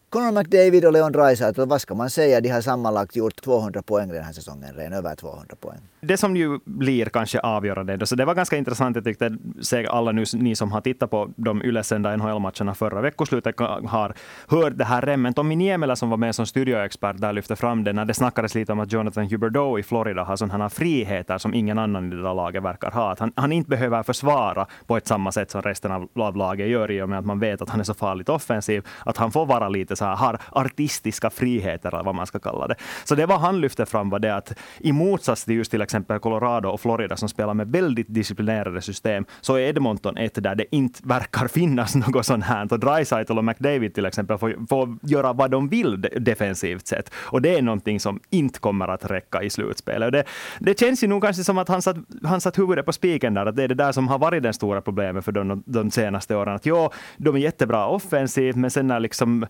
Conor 0.08 0.32
McDavid 0.32 0.84
och 0.84 0.92
Leon 0.92 1.12
Draisaitl, 1.12 1.62
vad 1.62 1.80
ska 1.80 1.94
man 1.94 2.10
säga, 2.10 2.40
de 2.40 2.48
har 2.48 2.60
sammanlagt 2.60 3.16
gjort 3.16 3.42
200 3.42 3.82
poäng 3.82 4.08
den 4.08 4.24
här 4.24 4.32
säsongen, 4.32 4.74
redan 4.74 4.92
över 4.92 5.16
200 5.16 5.56
poäng. 5.60 5.80
Det 6.08 6.16
som 6.16 6.36
ju 6.36 6.58
blir 6.64 7.06
kanske 7.06 7.40
avgörande, 7.40 8.06
så 8.06 8.16
det 8.16 8.24
var 8.24 8.34
ganska 8.34 8.56
intressant, 8.56 8.96
jag 8.96 9.04
tyckte, 9.04 9.36
se 9.60 9.86
alla 9.86 10.12
nu, 10.12 10.24
ni 10.34 10.56
som 10.56 10.72
har 10.72 10.80
tittat 10.80 11.10
på 11.10 11.30
de 11.36 11.62
ylesända 11.62 12.16
NHL-matcherna 12.16 12.74
förra 12.74 13.00
veckoslutet 13.00 13.60
har 13.60 14.14
hört 14.48 14.78
det 14.78 14.84
här 14.84 15.02
remmen. 15.02 15.34
Tommy 15.34 15.56
Niemela 15.56 15.96
som 15.96 16.10
var 16.10 16.16
med 16.16 16.34
som 16.34 16.46
studioexpert 16.46 17.20
där 17.20 17.32
lyfte 17.32 17.56
fram 17.56 17.84
det 17.84 17.92
när 17.92 18.04
det 18.04 18.14
snackades 18.14 18.54
lite 18.54 18.72
om 18.72 18.80
att 18.80 18.92
Jonathan 18.92 19.26
Huberdeau 19.30 19.78
i 19.78 19.82
Florida 19.82 20.24
har 20.24 20.36
sådana 20.36 20.70
friheter 20.70 21.38
som 21.38 21.54
ingen 21.54 21.78
annan 21.78 22.12
i 22.12 22.16
det 22.16 22.22
där 22.22 22.34
laget 22.34 22.62
verkar 22.62 22.90
ha. 22.90 23.12
Att 23.12 23.18
han, 23.18 23.32
han 23.36 23.52
inte 23.52 23.70
behöver 23.70 24.02
försvara 24.02 24.66
på 24.86 24.96
ett 24.96 25.06
samma 25.06 25.32
sätt 25.32 25.50
som 25.50 25.62
resten 25.62 25.92
av, 25.92 26.08
av 26.14 26.36
laget 26.36 26.68
gör 26.68 26.90
i 26.90 27.02
och 27.02 27.08
med 27.08 27.18
att 27.18 27.26
man 27.26 27.38
vet 27.38 27.62
att 27.62 27.68
han 27.68 27.80
är 27.80 27.84
så 27.84 27.94
farligt 27.94 28.28
offensiv, 28.28 28.86
att 29.04 29.16
han 29.16 29.32
får 29.32 29.46
vara 29.46 29.68
lite 29.68 29.96
så 29.96 30.04
här, 30.04 30.16
har 30.16 30.38
artistiska 30.50 31.30
friheter 31.30 31.88
eller 31.88 32.04
vad 32.04 32.14
man 32.14 32.26
ska 32.26 32.38
kalla 32.38 32.66
det. 32.66 32.74
Så 33.04 33.14
det 33.14 33.26
var 33.26 33.38
han 33.38 33.60
lyfte 33.60 33.86
fram 33.86 34.10
var 34.10 34.18
det 34.18 34.36
att 34.36 34.52
i 34.78 34.92
motsats 34.92 35.44
till 35.44 35.54
just 35.54 35.70
till 35.70 35.82
exempel 35.82 35.95
Colorado 36.04 36.68
och 36.68 36.80
Florida 36.80 37.16
som 37.16 37.28
spelar 37.28 37.54
med 37.54 37.68
väldigt 37.68 38.06
disciplinerade 38.08 38.80
system, 38.80 39.24
så 39.40 39.54
är 39.54 39.60
Edmonton 39.60 40.16
ett 40.16 40.42
där 40.42 40.54
det 40.54 40.64
inte 40.70 41.00
verkar 41.04 41.48
finnas 41.48 41.94
något 41.94 42.26
sånt 42.26 42.44
här. 42.44 42.72
Och 42.72 42.80
Dreisaitl 42.80 43.38
och 43.38 43.44
McDavid 43.44 43.94
till 43.94 44.06
exempel 44.06 44.38
får, 44.38 44.66
får 44.68 44.96
göra 45.02 45.32
vad 45.32 45.50
de 45.50 45.68
vill 45.68 46.00
defensivt 46.20 46.86
sett. 46.86 47.10
Och 47.14 47.42
det 47.42 47.58
är 47.58 47.62
någonting 47.62 48.00
som 48.00 48.20
inte 48.30 48.58
kommer 48.58 48.88
att 48.88 49.10
räcka 49.10 49.42
i 49.42 49.50
slutspelet. 49.50 50.12
Det, 50.12 50.24
det 50.58 50.80
känns 50.80 51.04
ju 51.04 51.06
nog 51.06 51.22
kanske 51.22 51.44
som 51.44 51.58
att 51.58 51.68
han 51.68 51.82
satt, 51.82 51.96
han 52.24 52.40
satt 52.40 52.58
huvudet 52.58 52.86
på 52.86 52.92
spiken 52.92 53.34
där, 53.34 53.46
att 53.46 53.56
det 53.56 53.64
är 53.64 53.68
det 53.68 53.74
där 53.74 53.92
som 53.92 54.08
har 54.08 54.18
varit 54.18 54.42
det 54.42 54.52
stora 54.52 54.80
problemet 54.80 55.24
för 55.24 55.32
dem 55.32 55.62
de 55.66 55.90
senaste 55.90 56.36
åren. 56.36 56.54
Att 56.54 56.66
ja, 56.66 56.92
de 57.16 57.34
är 57.34 57.38
jättebra 57.38 57.86
offensivt, 57.86 58.56
men 58.56 58.70
sen 58.70 58.86
när 58.86 59.00
liksom 59.00 59.46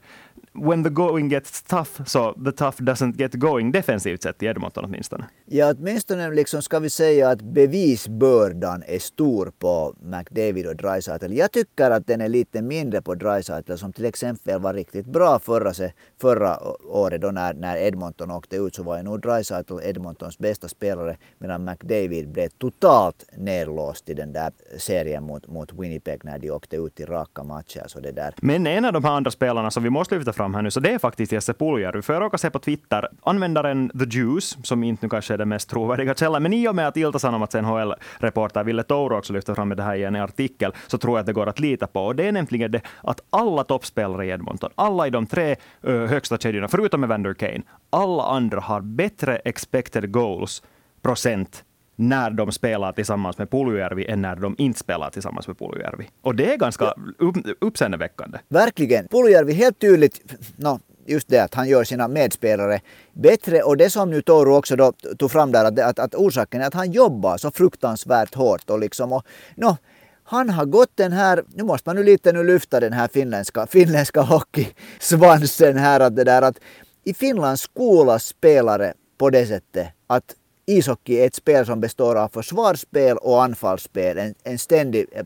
when 0.58 0.84
the 0.84 0.90
going 0.90 1.28
gets 1.28 1.62
tough, 1.62 1.90
så 2.06 2.34
the 2.44 2.52
tough 2.52 2.80
doesn't 2.80 3.16
get 3.16 3.34
going 3.34 3.72
defensivt 3.72 4.22
sett 4.22 4.42
i 4.42 4.46
Edmonton 4.46 4.84
åtminstone. 4.84 5.24
Ja, 5.44 5.74
åtminstone 5.78 6.30
liksom 6.30 6.62
ska 6.62 6.78
vi 6.78 6.90
säga 6.90 7.30
att 7.30 7.42
bevisbördan 7.42 8.82
är 8.86 8.98
stor 8.98 9.52
på 9.58 9.94
McDavid 10.00 10.66
och 10.66 10.76
Dreisaitl. 10.76 11.32
Jag 11.32 11.52
tycker 11.52 11.90
att 11.90 12.06
den 12.06 12.20
är 12.20 12.28
lite 12.28 12.62
mindre 12.62 13.02
på 13.02 13.14
Dreisaitl 13.14 13.74
som 13.74 13.92
till 13.92 14.04
exempel 14.04 14.60
var 14.60 14.74
riktigt 14.74 15.06
bra 15.06 15.38
förra, 15.38 15.72
förra 16.20 16.58
året 16.88 17.20
då 17.20 17.30
när, 17.30 17.54
när 17.54 17.76
Edmonton 17.76 18.30
åkte 18.30 18.56
ut 18.56 18.74
så 18.74 18.82
var 18.82 18.96
ju 18.96 19.02
nog 19.02 19.20
Dreisaitl 19.20 19.78
Edmontons 19.82 20.38
bästa 20.38 20.68
spelare 20.68 21.16
medan 21.38 21.64
McDavid 21.64 22.28
blev 22.28 22.48
totalt 22.48 23.24
nedlåst 23.36 24.08
i 24.08 24.14
den 24.14 24.32
där 24.32 24.52
serien 24.78 25.24
mot, 25.24 25.48
mot 25.48 25.72
Winnipeg 25.72 26.24
när 26.24 26.38
de 26.38 26.50
åkte 26.50 26.76
ut 26.76 27.00
i 27.00 27.04
raka 27.04 27.42
matcher. 27.42 27.84
Så 27.86 28.00
det 28.00 28.12
där. 28.12 28.34
Men 28.42 28.66
en 28.66 28.84
av 28.84 28.92
de 28.92 29.04
här 29.04 29.12
andra 29.12 29.30
spelarna 29.30 29.70
som 29.70 29.82
vi 29.82 29.90
måste 29.90 30.14
lyfta 30.14 30.32
fram 30.32 30.45
här 30.54 30.62
nu, 30.62 30.70
så 30.70 30.80
det 30.80 30.90
är 30.90 30.98
faktiskt 30.98 31.32
Jesse 31.32 31.54
Puljärvi. 31.54 32.02
För 32.02 32.12
jag 32.12 32.22
råkade 32.22 32.38
se 32.38 32.50
på 32.50 32.58
Twitter, 32.58 33.08
användaren 33.22 33.88
The 33.88 34.04
Juice, 34.04 34.58
som 34.62 34.82
inte 34.82 35.06
nu 35.06 35.10
kanske 35.10 35.34
är 35.34 35.38
den 35.38 35.48
mest 35.48 35.70
trovärdiga 35.70 36.14
källan, 36.14 36.42
men 36.42 36.52
i 36.52 36.68
och 36.68 36.74
med 36.74 36.88
att 36.88 36.96
Ilta-Sanomats 36.96 37.54
NHL-reporter 37.54 38.64
Ville 38.64 38.82
Touro 38.82 39.18
också 39.18 39.32
lyfter 39.32 39.54
fram 39.54 39.68
det 39.68 39.82
här 39.82 39.94
i 39.94 40.04
en 40.04 40.16
artikel, 40.16 40.72
så 40.86 40.98
tror 40.98 41.16
jag 41.16 41.20
att 41.20 41.26
det 41.26 41.32
går 41.32 41.46
att 41.46 41.60
lita 41.60 41.86
på. 41.86 42.06
Och 42.06 42.16
det 42.16 42.28
är 42.28 42.32
nämligen 42.32 42.70
det 42.70 42.80
att 43.02 43.20
alla 43.30 43.64
toppspelare 43.64 44.26
i 44.26 44.30
Edmonton, 44.30 44.70
alla 44.74 45.06
i 45.06 45.10
de 45.10 45.26
tre 45.26 45.56
ö, 45.82 46.06
högsta 46.06 46.38
kedjorna, 46.38 46.68
förutom 46.68 47.04
Evander 47.04 47.34
Kane, 47.34 47.62
alla 47.90 48.22
andra 48.22 48.60
har 48.60 48.80
bättre 48.80 49.36
expected 49.36 50.12
goals 50.12 50.62
procent 51.02 51.64
när 51.96 52.30
de 52.30 52.52
spelar 52.52 52.92
tillsammans 52.92 53.38
med 53.38 53.50
Puljujärvi 53.50 54.06
än 54.06 54.22
när 54.22 54.36
de 54.36 54.54
inte 54.58 54.78
spelar 54.78 55.10
tillsammans 55.10 55.48
med 55.48 55.58
Puljujärvi. 55.58 56.08
Och 56.22 56.34
det 56.34 56.52
är 56.52 56.56
ganska 56.56 56.94
upp, 57.18 57.36
uppseendeväckande. 57.60 58.38
Verkligen. 58.48 59.08
Puljujärvi 59.08 59.52
helt 59.52 59.78
tydligt, 59.78 60.20
no, 60.56 60.80
just 61.06 61.28
det 61.28 61.38
att 61.38 61.54
han 61.54 61.68
gör 61.68 61.84
sina 61.84 62.08
medspelare 62.08 62.80
bättre. 63.12 63.62
Och 63.62 63.76
det 63.76 63.90
som 63.90 64.10
nu 64.10 64.22
Toru 64.22 64.50
också 64.50 64.76
då 64.76 64.92
tog 65.18 65.30
fram 65.30 65.52
där, 65.52 65.64
att, 65.64 65.78
att, 65.78 65.98
att 65.98 66.14
orsaken 66.14 66.60
är 66.60 66.66
att 66.66 66.74
han 66.74 66.92
jobbar 66.92 67.36
så 67.36 67.50
fruktansvärt 67.50 68.34
hårt. 68.34 68.70
Och 68.70 68.78
liksom, 68.78 69.12
och, 69.12 69.26
no, 69.54 69.76
han 70.24 70.50
har 70.50 70.64
gått 70.64 70.90
den 70.94 71.12
här, 71.12 71.42
nu 71.54 71.62
måste 71.62 71.88
man 71.88 71.96
nu 71.96 72.02
lite 72.02 72.32
nu 72.32 72.44
lyfta 72.44 72.80
den 72.80 72.92
här 72.92 73.08
finländska, 73.08 73.66
finländska 73.66 74.20
hockeysvansen 74.20 75.76
här, 75.76 76.00
att 76.00 76.16
det 76.16 76.24
där 76.24 76.42
att 76.42 76.58
i 77.04 77.14
Finland 77.14 77.60
skolas 77.60 78.26
spelare 78.26 78.94
på 79.18 79.30
det 79.30 79.46
sättet 79.46 79.88
att 80.06 80.34
ishockey 80.66 81.14
är 81.14 81.26
ett 81.26 81.34
spel 81.34 81.66
som 81.66 81.80
består 81.80 82.16
av 82.16 82.28
försvarsspel 82.28 83.16
och 83.16 83.44
anfallsspel. 83.44 84.18
En, 84.18 84.34
en 84.44 84.58
ständig 84.58 85.06
eh, 85.12 85.24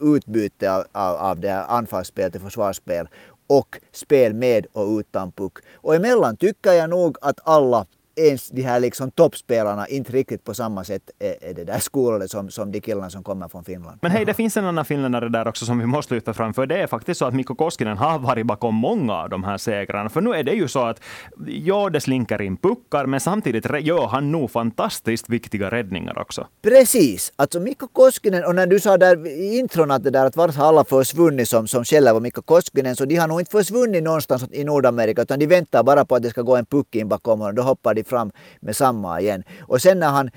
utbyte 0.00 0.72
av, 0.72 0.84
av, 0.92 1.16
av 1.16 1.40
det 1.40 1.48
här 1.48 1.64
anfallsspel 1.68 2.32
till 2.32 2.40
försvarsspel 2.40 3.08
och 3.46 3.78
spel 3.92 4.34
med 4.34 4.66
och 4.72 4.98
utan 4.98 5.32
puck. 5.32 5.52
Och 5.74 5.94
emellan 5.94 6.36
tycker 6.36 6.72
jag 6.72 6.90
nog 6.90 7.16
att 7.20 7.40
alla 7.44 7.86
ens 8.16 8.48
de 8.48 8.62
här 8.62 8.80
liksom 8.80 9.10
toppspelarna 9.10 9.86
inte 9.86 10.12
riktigt 10.12 10.44
på 10.44 10.54
samma 10.54 10.84
sätt 10.84 11.10
är, 11.18 11.54
det 11.54 11.64
där 11.64 11.78
skolade 11.78 12.28
som, 12.28 12.50
som 12.50 12.72
de 12.72 12.80
killarna 12.80 13.10
som 13.10 13.22
kommer 13.22 13.48
från 13.48 13.64
Finland. 13.64 13.98
Men 14.02 14.10
hej, 14.10 14.24
det 14.24 14.34
finns 14.34 14.56
en 14.56 14.64
annan 14.64 14.84
finländare 14.84 15.28
där 15.28 15.48
också 15.48 15.64
som 15.64 15.78
vi 15.78 15.86
måste 15.86 16.14
lyfta 16.14 16.34
fram, 16.34 16.54
för 16.54 16.66
det 16.66 16.82
är 16.82 16.86
faktiskt 16.86 17.18
så 17.18 17.24
att 17.24 17.34
Mikko 17.34 17.54
Koskinen 17.54 17.96
har 17.96 18.18
varit 18.18 18.46
bakom 18.46 18.74
många 18.74 19.14
av 19.14 19.28
de 19.28 19.44
här 19.44 19.58
segrarna. 19.58 20.08
För 20.08 20.20
nu 20.20 20.30
är 20.30 20.42
det 20.42 20.52
ju 20.52 20.68
så 20.68 20.84
att, 20.84 21.00
ja, 21.46 21.90
det 21.90 22.00
slinker 22.00 22.42
in 22.42 22.56
puckar, 22.56 23.06
men 23.06 23.20
samtidigt 23.20 23.66
gör 23.80 24.06
han 24.06 24.32
nog 24.32 24.50
fantastiskt 24.50 25.28
viktiga 25.28 25.70
räddningar 25.70 26.18
också. 26.18 26.46
Precis, 26.62 27.32
alltså 27.36 27.60
Mikko 27.60 27.86
Koskinen, 27.86 28.44
och 28.44 28.54
när 28.54 28.66
du 28.66 28.80
sa 28.80 28.98
där 28.98 29.26
i 29.26 29.58
intron 29.58 29.90
att 29.90 30.04
det 30.04 30.10
där 30.10 30.26
att 30.26 30.36
vart 30.36 30.54
har 30.54 30.66
alla 30.66 30.84
försvunnit 30.84 31.48
som, 31.48 31.66
som 31.66 31.84
skäller 31.84 32.12
på 32.12 32.20
Mikko 32.20 32.42
Koskinen, 32.42 32.96
så 32.96 33.04
de 33.04 33.16
har 33.16 33.28
nog 33.28 33.40
inte 33.40 33.50
försvunnit 33.50 34.02
någonstans 34.02 34.44
i 34.52 34.64
Nordamerika, 34.64 35.22
utan 35.22 35.38
de 35.38 35.46
väntar 35.46 35.82
bara 35.82 36.04
på 36.04 36.14
att 36.14 36.22
det 36.22 36.30
ska 36.30 36.42
gå 36.42 36.56
en 36.56 36.66
puck 36.66 36.94
in 36.94 37.08
bakom 37.08 37.40
och 37.40 37.54
då 37.54 37.62
hoppar 37.62 37.94
de 37.94 38.01
fram 38.04 38.30
med 38.60 38.76
samma 38.76 39.20
igen. 39.20 39.44
Och 39.60 39.82
sen 39.82 39.98
när 39.98 40.08
han 40.08 40.30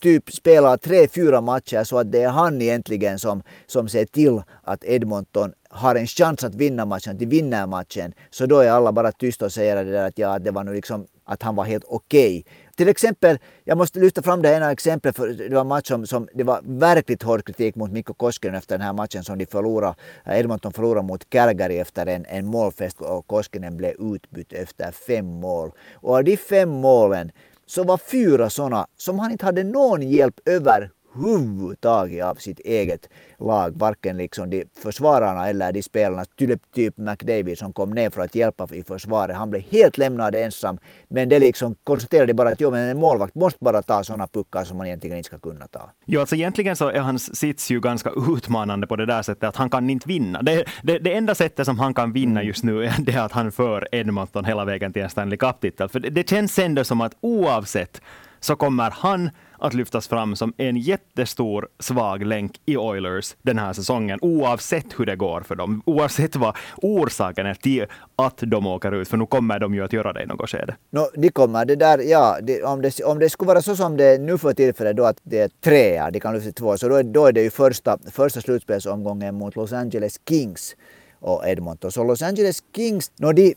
typ 0.00 0.32
spelar 0.32 0.76
tre, 0.76 1.08
fyra 1.08 1.40
matcher 1.40 1.84
så 1.84 1.98
att 1.98 2.12
det 2.12 2.22
är 2.22 2.28
han 2.28 2.62
egentligen 2.62 3.18
som, 3.18 3.42
som 3.66 3.88
ser 3.88 4.04
till 4.04 4.42
att 4.62 4.84
Edmonton 4.84 5.52
har 5.70 5.94
en 5.94 6.06
chans 6.06 6.44
att 6.44 6.54
vinna 6.54 6.84
matchen, 6.84 7.12
att 7.12 7.18
de 7.18 7.26
vinner 7.26 7.66
matchen, 7.66 8.14
så 8.30 8.46
då 8.46 8.58
är 8.58 8.70
alla 8.70 8.92
bara 8.92 9.12
tysta 9.12 9.44
och 9.44 9.52
säger 9.52 9.84
det 9.84 9.92
där 9.92 10.06
att 10.08 10.18
ja, 10.18 10.38
det 10.38 10.50
var 10.50 10.64
nu 10.64 10.74
liksom 10.74 11.06
att 11.32 11.42
han 11.42 11.56
var 11.56 11.64
helt 11.64 11.84
okej. 11.86 12.38
Okay. 12.38 12.52
Till 12.76 12.88
exempel, 12.88 13.38
jag 13.64 13.78
måste 13.78 13.98
lyfta 13.98 14.22
fram 14.22 14.42
det 14.42 14.56
ena 14.56 14.72
exemplet, 14.72 15.16
för 15.16 15.28
det 15.28 15.54
var 15.54 15.60
en 15.60 15.66
match 15.66 15.88
som, 15.88 16.06
som 16.06 16.28
det 16.34 16.44
var 16.44 16.60
verkligt 16.64 17.22
hård 17.22 17.46
kritik 17.46 17.74
mot 17.74 17.92
Mikko 17.92 18.14
Koskinen 18.14 18.54
efter 18.54 18.78
den 18.78 18.86
här 18.86 18.92
matchen 18.92 19.24
som 19.24 19.38
de 19.38 19.46
förlorade, 19.46 19.94
eh, 20.24 20.38
Edmonton 20.38 20.72
förlorade 20.72 21.06
mot 21.06 21.30
Calgary 21.30 21.78
efter 21.78 22.06
en, 22.06 22.26
en 22.28 22.46
målfest 22.46 23.00
och 23.00 23.26
Koskinen 23.26 23.76
blev 23.76 23.94
utbytt 24.14 24.52
efter 24.52 24.92
fem 24.92 25.26
mål. 25.26 25.70
Och 25.94 26.16
av 26.16 26.24
de 26.24 26.36
fem 26.36 26.68
målen 26.68 27.30
så 27.66 27.84
var 27.84 27.98
fyra 27.98 28.50
sådana 28.50 28.86
som 28.96 29.18
han 29.18 29.30
inte 29.32 29.44
hade 29.44 29.64
någon 29.64 30.02
hjälp 30.02 30.40
över 30.44 30.90
huvudtaget 31.14 32.24
av 32.24 32.34
sitt 32.34 32.60
eget 32.60 33.08
lag. 33.38 33.78
Varken 33.78 34.16
liksom 34.16 34.50
de 34.50 34.64
försvararna 34.82 35.48
eller 35.48 35.72
de 35.72 35.82
spelarna. 35.82 36.24
Typ, 36.24 36.60
typ 36.74 36.98
McDavid 36.98 37.58
som 37.58 37.72
kom 37.72 37.90
ner 37.90 38.10
för 38.10 38.22
att 38.22 38.34
hjälpa 38.34 38.68
i 38.72 38.84
försvaret. 38.84 39.36
Han 39.36 39.50
blev 39.50 39.62
helt 39.62 39.98
lämnad 39.98 40.34
ensam. 40.34 40.78
Men 41.08 41.28
det 41.28 41.38
liksom 41.38 41.74
konstaterade 41.84 42.34
bara 42.34 42.48
att 42.48 42.60
jo, 42.60 42.70
men 42.70 42.88
en 42.88 42.98
målvakt 42.98 43.34
måste 43.34 43.58
bara 43.60 43.82
ta 43.82 44.04
sådana 44.04 44.26
puckar 44.26 44.64
som 44.64 44.76
man 44.76 44.86
egentligen 44.86 45.16
inte 45.16 45.26
ska 45.26 45.38
kunna 45.38 45.66
ta. 45.66 45.90
Jo, 46.06 46.20
alltså 46.20 46.36
egentligen 46.36 46.76
så 46.76 46.88
är 46.88 47.00
hans 47.00 47.36
sits 47.36 47.70
ju 47.70 47.80
ganska 47.80 48.10
utmanande 48.36 48.86
på 48.86 48.96
det 48.96 49.06
där 49.06 49.22
sättet 49.22 49.44
att 49.44 49.56
han 49.56 49.70
kan 49.70 49.90
inte 49.90 50.08
vinna. 50.08 50.42
Det, 50.42 50.64
det, 50.82 50.98
det 50.98 51.14
enda 51.14 51.34
sättet 51.34 51.66
som 51.66 51.78
han 51.78 51.94
kan 51.94 52.12
vinna 52.12 52.40
mm. 52.40 52.46
just 52.46 52.64
nu 52.64 52.84
är 52.84 52.94
det 52.98 53.16
att 53.16 53.32
han 53.32 53.52
för 53.52 53.88
Edmonton 53.92 54.44
hela 54.44 54.64
vägen 54.64 54.92
till 54.92 55.02
en 55.02 55.10
Stanley 55.10 55.38
Cup-titel. 55.38 55.88
För 55.88 56.00
det, 56.00 56.10
det 56.10 56.28
känns 56.28 56.58
ändå 56.58 56.84
som 56.84 57.00
att 57.00 57.12
oavsett 57.20 58.00
så 58.40 58.56
kommer 58.56 58.90
han 58.90 59.30
att 59.62 59.74
lyftas 59.74 60.08
fram 60.08 60.36
som 60.36 60.52
en 60.56 60.76
jättestor 60.76 61.68
svag 61.78 62.26
länk 62.26 62.60
i 62.66 62.76
Oilers 62.76 63.36
den 63.42 63.58
här 63.58 63.72
säsongen, 63.72 64.18
oavsett 64.22 64.86
hur 64.98 65.06
det 65.06 65.16
går 65.16 65.40
för 65.40 65.54
dem, 65.54 65.82
oavsett 65.86 66.36
vad 66.36 66.56
orsaken 66.76 67.46
är 67.46 67.54
till 67.54 67.86
att 68.16 68.38
de 68.38 68.66
åker 68.66 68.92
ut, 68.92 69.08
för 69.08 69.16
nu 69.16 69.26
kommer 69.26 69.58
de 69.58 69.74
ju 69.74 69.84
att 69.84 69.92
göra 69.92 70.12
det 70.12 70.22
i 70.22 70.26
något 70.26 70.50
skede. 70.50 70.76
No, 70.90 71.08
de 71.14 71.30
kommer, 71.30 71.64
det 71.64 71.76
där, 71.76 71.98
ja, 71.98 72.38
det, 72.42 72.62
om, 72.62 72.82
det, 72.82 73.04
om 73.04 73.18
det 73.18 73.30
skulle 73.30 73.48
vara 73.48 73.62
så 73.62 73.76
som 73.76 73.96
det 73.96 74.04
är 74.04 74.18
nu 74.18 74.38
för 74.38 74.54
tillfället 74.54 74.96
då 74.96 75.04
att 75.04 75.18
det 75.22 75.38
är 75.38 75.50
tre, 75.60 76.10
de 76.10 76.20
kan 76.20 76.34
lyfta 76.34 76.52
två, 76.52 76.78
så 76.78 76.88
då 76.88 76.94
är, 76.94 77.02
då 77.02 77.26
är 77.26 77.32
det 77.32 77.42
ju 77.42 77.50
första, 77.50 77.98
första 78.10 78.40
slutspelsomgången 78.40 79.34
mot 79.34 79.56
Los 79.56 79.72
Angeles 79.72 80.20
Kings 80.28 80.76
och 81.20 81.48
Edmonton. 81.48 81.92
Så 81.92 82.04
Los 82.04 82.22
Angeles 82.22 82.58
Kings, 82.76 83.12
no, 83.16 83.32
de 83.32 83.54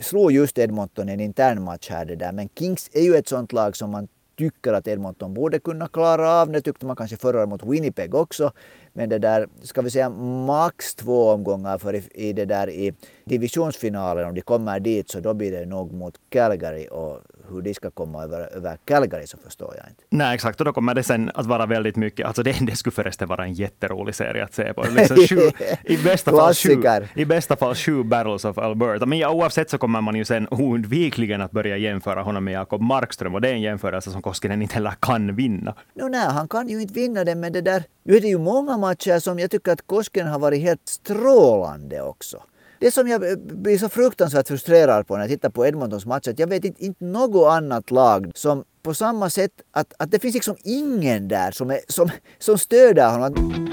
slog 0.00 0.32
just 0.32 0.58
Edmonton 0.58 1.08
i 1.08 1.12
en 1.12 1.20
intern 1.20 1.62
match 1.62 1.90
här 1.90 2.04
det 2.04 2.16
där, 2.16 2.32
men 2.32 2.48
Kings 2.58 2.90
är 2.92 3.02
ju 3.02 3.16
ett 3.16 3.28
sånt 3.28 3.52
lag 3.52 3.76
som 3.76 3.90
man 3.90 4.08
tycker 4.38 4.72
att 4.72 4.88
Edmonton 4.88 5.34
borde 5.34 5.58
kunna 5.58 5.88
klara 5.88 6.30
av. 6.30 6.52
Det 6.52 6.60
tyckte 6.60 6.86
man 6.86 6.96
kanske 6.96 7.16
förra 7.16 7.38
året 7.38 7.48
mot 7.48 7.64
Winnipeg 7.64 8.14
också. 8.14 8.52
Men 8.92 9.08
det 9.08 9.18
där, 9.18 9.48
ska 9.62 9.82
vi 9.82 9.90
säga 9.90 10.10
max 10.10 10.94
två 10.94 11.30
omgångar 11.30 11.78
för 11.78 11.94
i, 11.94 12.02
i 12.14 12.32
det 12.32 12.44
där 12.44 12.70
i 12.70 12.94
divisionsfinalen, 13.24 14.28
om 14.28 14.34
de 14.34 14.40
kommer 14.40 14.80
dit 14.80 15.10
så 15.10 15.20
då 15.20 15.34
blir 15.34 15.52
det 15.52 15.66
nog 15.66 15.92
mot 15.92 16.14
Calgary 16.28 16.86
och 16.86 17.20
hur 17.50 17.62
de 17.62 17.74
ska 17.74 17.90
komma 17.90 18.22
över, 18.24 18.56
över 18.56 18.78
Calgary 18.84 19.26
så 19.26 19.38
förstår 19.38 19.74
jag 19.76 19.86
inte. 19.88 20.04
Nej, 20.10 20.34
exakt. 20.34 20.60
Och 20.60 20.64
då 20.64 20.72
kommer 20.72 20.94
det 20.94 21.02
sen 21.02 21.30
att 21.34 21.46
vara 21.46 21.66
väldigt 21.66 21.96
mycket, 21.96 22.26
alltså 22.26 22.42
det, 22.42 22.56
det 22.60 22.76
skulle 22.76 22.94
förresten 22.94 23.28
vara 23.28 23.44
en 23.44 23.52
jätterolig 23.52 24.14
serie 24.14 24.44
att 24.44 24.54
se 24.54 24.74
på. 24.74 24.84
Liksom 24.90 25.16
sju, 25.16 25.50
i, 25.84 25.96
bästa 25.96 26.30
fall 26.30 26.54
sju, 26.54 26.82
I 27.14 27.24
bästa 27.24 27.56
fall 27.56 27.74
sju 27.74 28.02
battles 28.02 28.44
of 28.44 28.58
Alberta. 28.58 29.06
Men 29.06 29.18
ja, 29.18 29.30
oavsett 29.30 29.70
så 29.70 29.78
kommer 29.78 30.00
man 30.00 30.14
ju 30.14 30.24
sen 30.24 30.48
oundvikligen 30.50 31.40
att 31.40 31.50
börja 31.50 31.76
jämföra 31.76 32.22
honom 32.22 32.44
med 32.44 32.54
Jakob 32.54 32.80
Markström 32.80 33.34
och 33.34 33.40
det 33.40 33.48
är 33.48 33.52
en 33.52 33.60
jämförelse 33.60 34.10
som 34.10 34.22
Koskinen 34.22 34.62
inte 34.62 34.74
heller 34.74 34.94
kan 35.00 35.34
vinna. 35.36 35.74
No, 35.94 36.08
nej, 36.08 36.26
han 36.28 36.48
kan 36.48 36.68
ju 36.68 36.82
inte 36.82 36.94
vinna 36.94 37.24
den, 37.24 37.40
men 37.40 37.52
det 37.52 37.60
där, 37.60 37.84
nu 38.02 38.16
är 38.16 38.20
det 38.20 38.28
ju 38.28 38.38
många 38.38 38.76
matcher 38.76 39.18
som 39.18 39.38
jag 39.38 39.50
tycker 39.50 39.72
att 39.72 39.86
Koskinen 39.86 40.28
har 40.28 40.38
varit 40.38 40.60
helt 40.60 40.88
strålande 40.88 42.02
också. 42.02 42.42
Det 42.80 42.90
som 42.90 43.08
jag 43.08 43.40
blir 43.40 43.78
så 43.78 43.88
fruktansvärt 43.88 44.48
frustrerad 44.48 45.06
på 45.06 45.14
när 45.14 45.20
jag 45.20 45.30
tittar 45.30 45.50
på 45.50 45.66
Edmontons 45.66 46.06
match, 46.06 46.28
att 46.28 46.38
jag 46.38 46.46
vet 46.46 46.64
inte, 46.64 46.84
inte 46.84 47.04
något 47.04 47.50
annat 47.50 47.90
lag 47.90 48.30
som 48.34 48.64
på 48.82 48.94
samma 48.94 49.30
sätt, 49.30 49.52
att, 49.70 49.94
att 49.98 50.10
det 50.10 50.18
finns 50.18 50.34
liksom 50.34 50.56
ingen 50.64 51.28
där 51.28 51.50
som, 51.50 51.70
är, 51.70 51.80
som, 51.88 52.10
som 52.38 52.58
stöder 52.58 53.10
honom. 53.10 53.67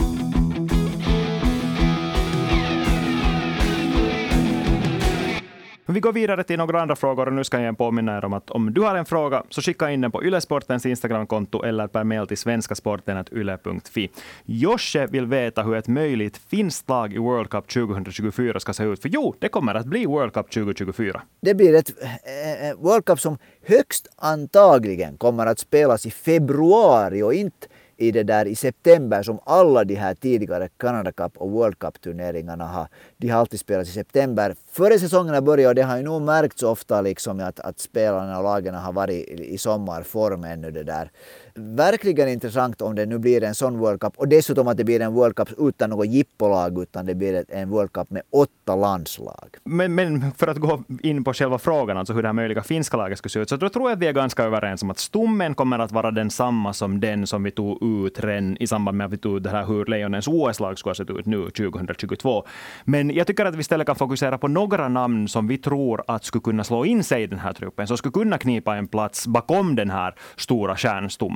Vi 5.94 6.00
går 6.00 6.14
vidare 6.14 6.44
till 6.44 6.58
några 6.58 6.82
andra 6.82 6.96
frågor 6.96 7.28
och 7.28 7.34
nu 7.34 7.44
ska 7.44 7.62
jag 7.62 7.78
påminna 7.78 8.18
er 8.18 8.26
om 8.26 8.34
att 8.34 8.50
om 8.50 8.74
du 8.74 8.82
har 8.82 8.96
en 8.96 9.06
fråga 9.06 9.44
så 9.50 9.62
skicka 9.62 9.92
in 9.92 10.02
den 10.02 10.12
på 10.12 10.24
Ylesportens 10.24 10.86
Instagramkonto 10.86 11.64
eller 11.64 11.88
per 11.88 12.04
mail 12.04 12.28
till 12.28 12.38
svenskasporten.yle.fi. 12.38 14.10
Josche 14.46 15.08
vill 15.08 15.26
veta 15.26 15.64
hur 15.64 15.76
ett 15.76 15.88
möjligt 15.88 16.38
finskt 16.38 16.90
lag 16.90 17.14
i 17.14 17.18
World 17.18 17.50
Cup 17.50 17.68
2024 17.68 18.60
ska 18.60 18.74
se 18.74 18.84
ut. 18.84 19.02
För 19.02 19.10
jo, 19.10 19.36
det 19.40 19.50
kommer 19.50 19.76
att 19.76 19.86
bli 19.86 20.06
World 20.06 20.34
Cup 20.34 20.52
2024. 20.52 21.22
Det 21.42 21.54
blir 21.54 21.76
ett 21.76 21.90
äh, 21.90 22.78
World 22.78 23.06
Cup 23.06 23.20
som 23.20 23.38
högst 23.66 24.08
antagligen 24.16 25.18
kommer 25.18 25.46
att 25.46 25.60
spelas 25.60 26.06
i 26.06 26.12
februari 26.12 27.24
och 27.24 27.34
inte 27.34 27.68
i 27.98 28.12
det 28.12 28.24
där 28.24 28.46
i 28.46 28.56
september 28.56 29.24
som 29.24 29.40
alla 29.46 29.84
de 29.84 29.96
här 29.96 30.16
tidigare 30.16 30.70
Canada 30.78 31.12
Cup 31.12 31.38
och 31.38 31.52
World 31.52 31.80
Cup 31.80 32.02
turneringarna 32.02 32.66
har, 32.66 32.88
de 33.18 33.30
har 33.30 33.40
alltid 33.40 33.60
spelats 33.60 33.90
i 33.90 33.94
september. 33.94 34.56
Före 34.72 35.00
säsongerna 35.00 35.42
började 35.42 35.70
och 35.70 35.76
det 35.76 35.84
har 35.84 35.98
ju 35.98 36.04
nog 36.04 36.22
märkts 36.22 36.64
ofta 36.64 37.02
liksom 37.02 37.40
att, 37.40 37.60
att 37.60 37.80
spelarna 37.80 38.38
och 38.38 38.44
lagen 38.44 38.76
har 38.76 38.94
varit 38.94 39.28
i 39.30 39.58
sommarform 39.58 40.44
ännu 40.44 40.72
det 40.72 40.84
där 40.84 41.12
verkligen 41.56 42.30
intressant 42.30 42.82
om 42.82 42.96
det 42.96 43.06
nu 43.06 43.18
blir 43.18 43.44
en 43.44 43.56
sån 43.56 43.78
World 43.78 44.02
Cup 44.02 44.14
och 44.18 44.28
dessutom 44.28 44.68
att 44.68 44.78
det 44.78 44.84
blir 44.84 45.02
en 45.02 45.14
World 45.14 45.36
Cup 45.36 45.50
utan 45.58 45.90
något 45.90 46.08
jippolag 46.08 46.82
utan 46.82 47.06
det 47.06 47.16
blir 47.16 47.46
en 47.50 47.70
World 47.70 47.92
Cup 47.92 48.10
med 48.10 48.22
åtta 48.30 48.76
landslag. 48.76 49.50
Men, 49.64 49.96
men 49.96 50.32
för 50.32 50.48
att 50.48 50.58
gå 50.58 50.84
in 51.02 51.24
på 51.24 51.34
själva 51.34 51.58
frågan, 51.58 51.98
alltså 51.98 52.14
hur 52.14 52.22
det 52.22 52.28
här 52.28 52.34
möjliga 52.34 52.64
finska 52.64 52.98
laget 52.98 53.18
skulle 53.18 53.30
se 53.30 53.40
ut, 53.40 53.50
så 53.50 53.58
då 53.58 53.70
tror 53.70 53.90
jag 53.90 53.96
att 53.96 54.02
vi 54.02 54.08
är 54.08 54.14
ganska 54.14 54.44
överens 54.44 54.84
om 54.84 54.90
att 54.90 55.00
stommen 55.00 55.56
kommer 55.56 55.80
att 55.80 55.92
vara 55.92 56.12
densamma 56.12 56.74
som 56.74 57.00
den 57.00 57.28
som 57.28 57.44
vi 57.44 57.52
tog 57.52 57.84
ut 57.84 58.20
redan 58.20 58.58
i 58.58 58.68
samband 58.68 58.98
med 58.98 59.06
att 59.06 59.14
vi 59.14 59.18
tog 59.18 59.42
det 59.42 59.50
här 59.50 59.66
hur 59.66 59.86
Lejonens 59.86 60.28
OS-lag 60.28 60.78
skulle 60.80 60.90
ha 60.90 60.96
sett 60.96 61.10
ut 61.10 61.26
nu 61.26 61.50
2022. 61.50 62.44
Men 62.84 63.10
jag 63.10 63.28
tycker 63.28 63.46
att 63.46 63.56
vi 63.56 63.60
istället 63.60 63.88
kan 63.88 63.96
fokusera 63.96 64.38
på 64.38 64.48
några 64.48 64.88
namn 64.88 65.28
som 65.28 65.48
vi 65.48 65.58
tror 65.58 66.04
att 66.08 66.24
skulle 66.24 66.42
kunna 66.42 66.64
slå 66.64 66.86
in 66.86 67.04
sig 67.04 67.24
i 67.24 67.28
den 67.28 67.40
här 67.40 67.54
truppen, 67.54 67.88
som 67.88 67.98
skulle 67.98 68.12
kunna 68.12 68.38
knipa 68.38 68.76
en 68.76 68.88
plats 68.88 69.28
bakom 69.28 69.76
den 69.76 69.90
här 69.90 70.16
stora 70.36 70.76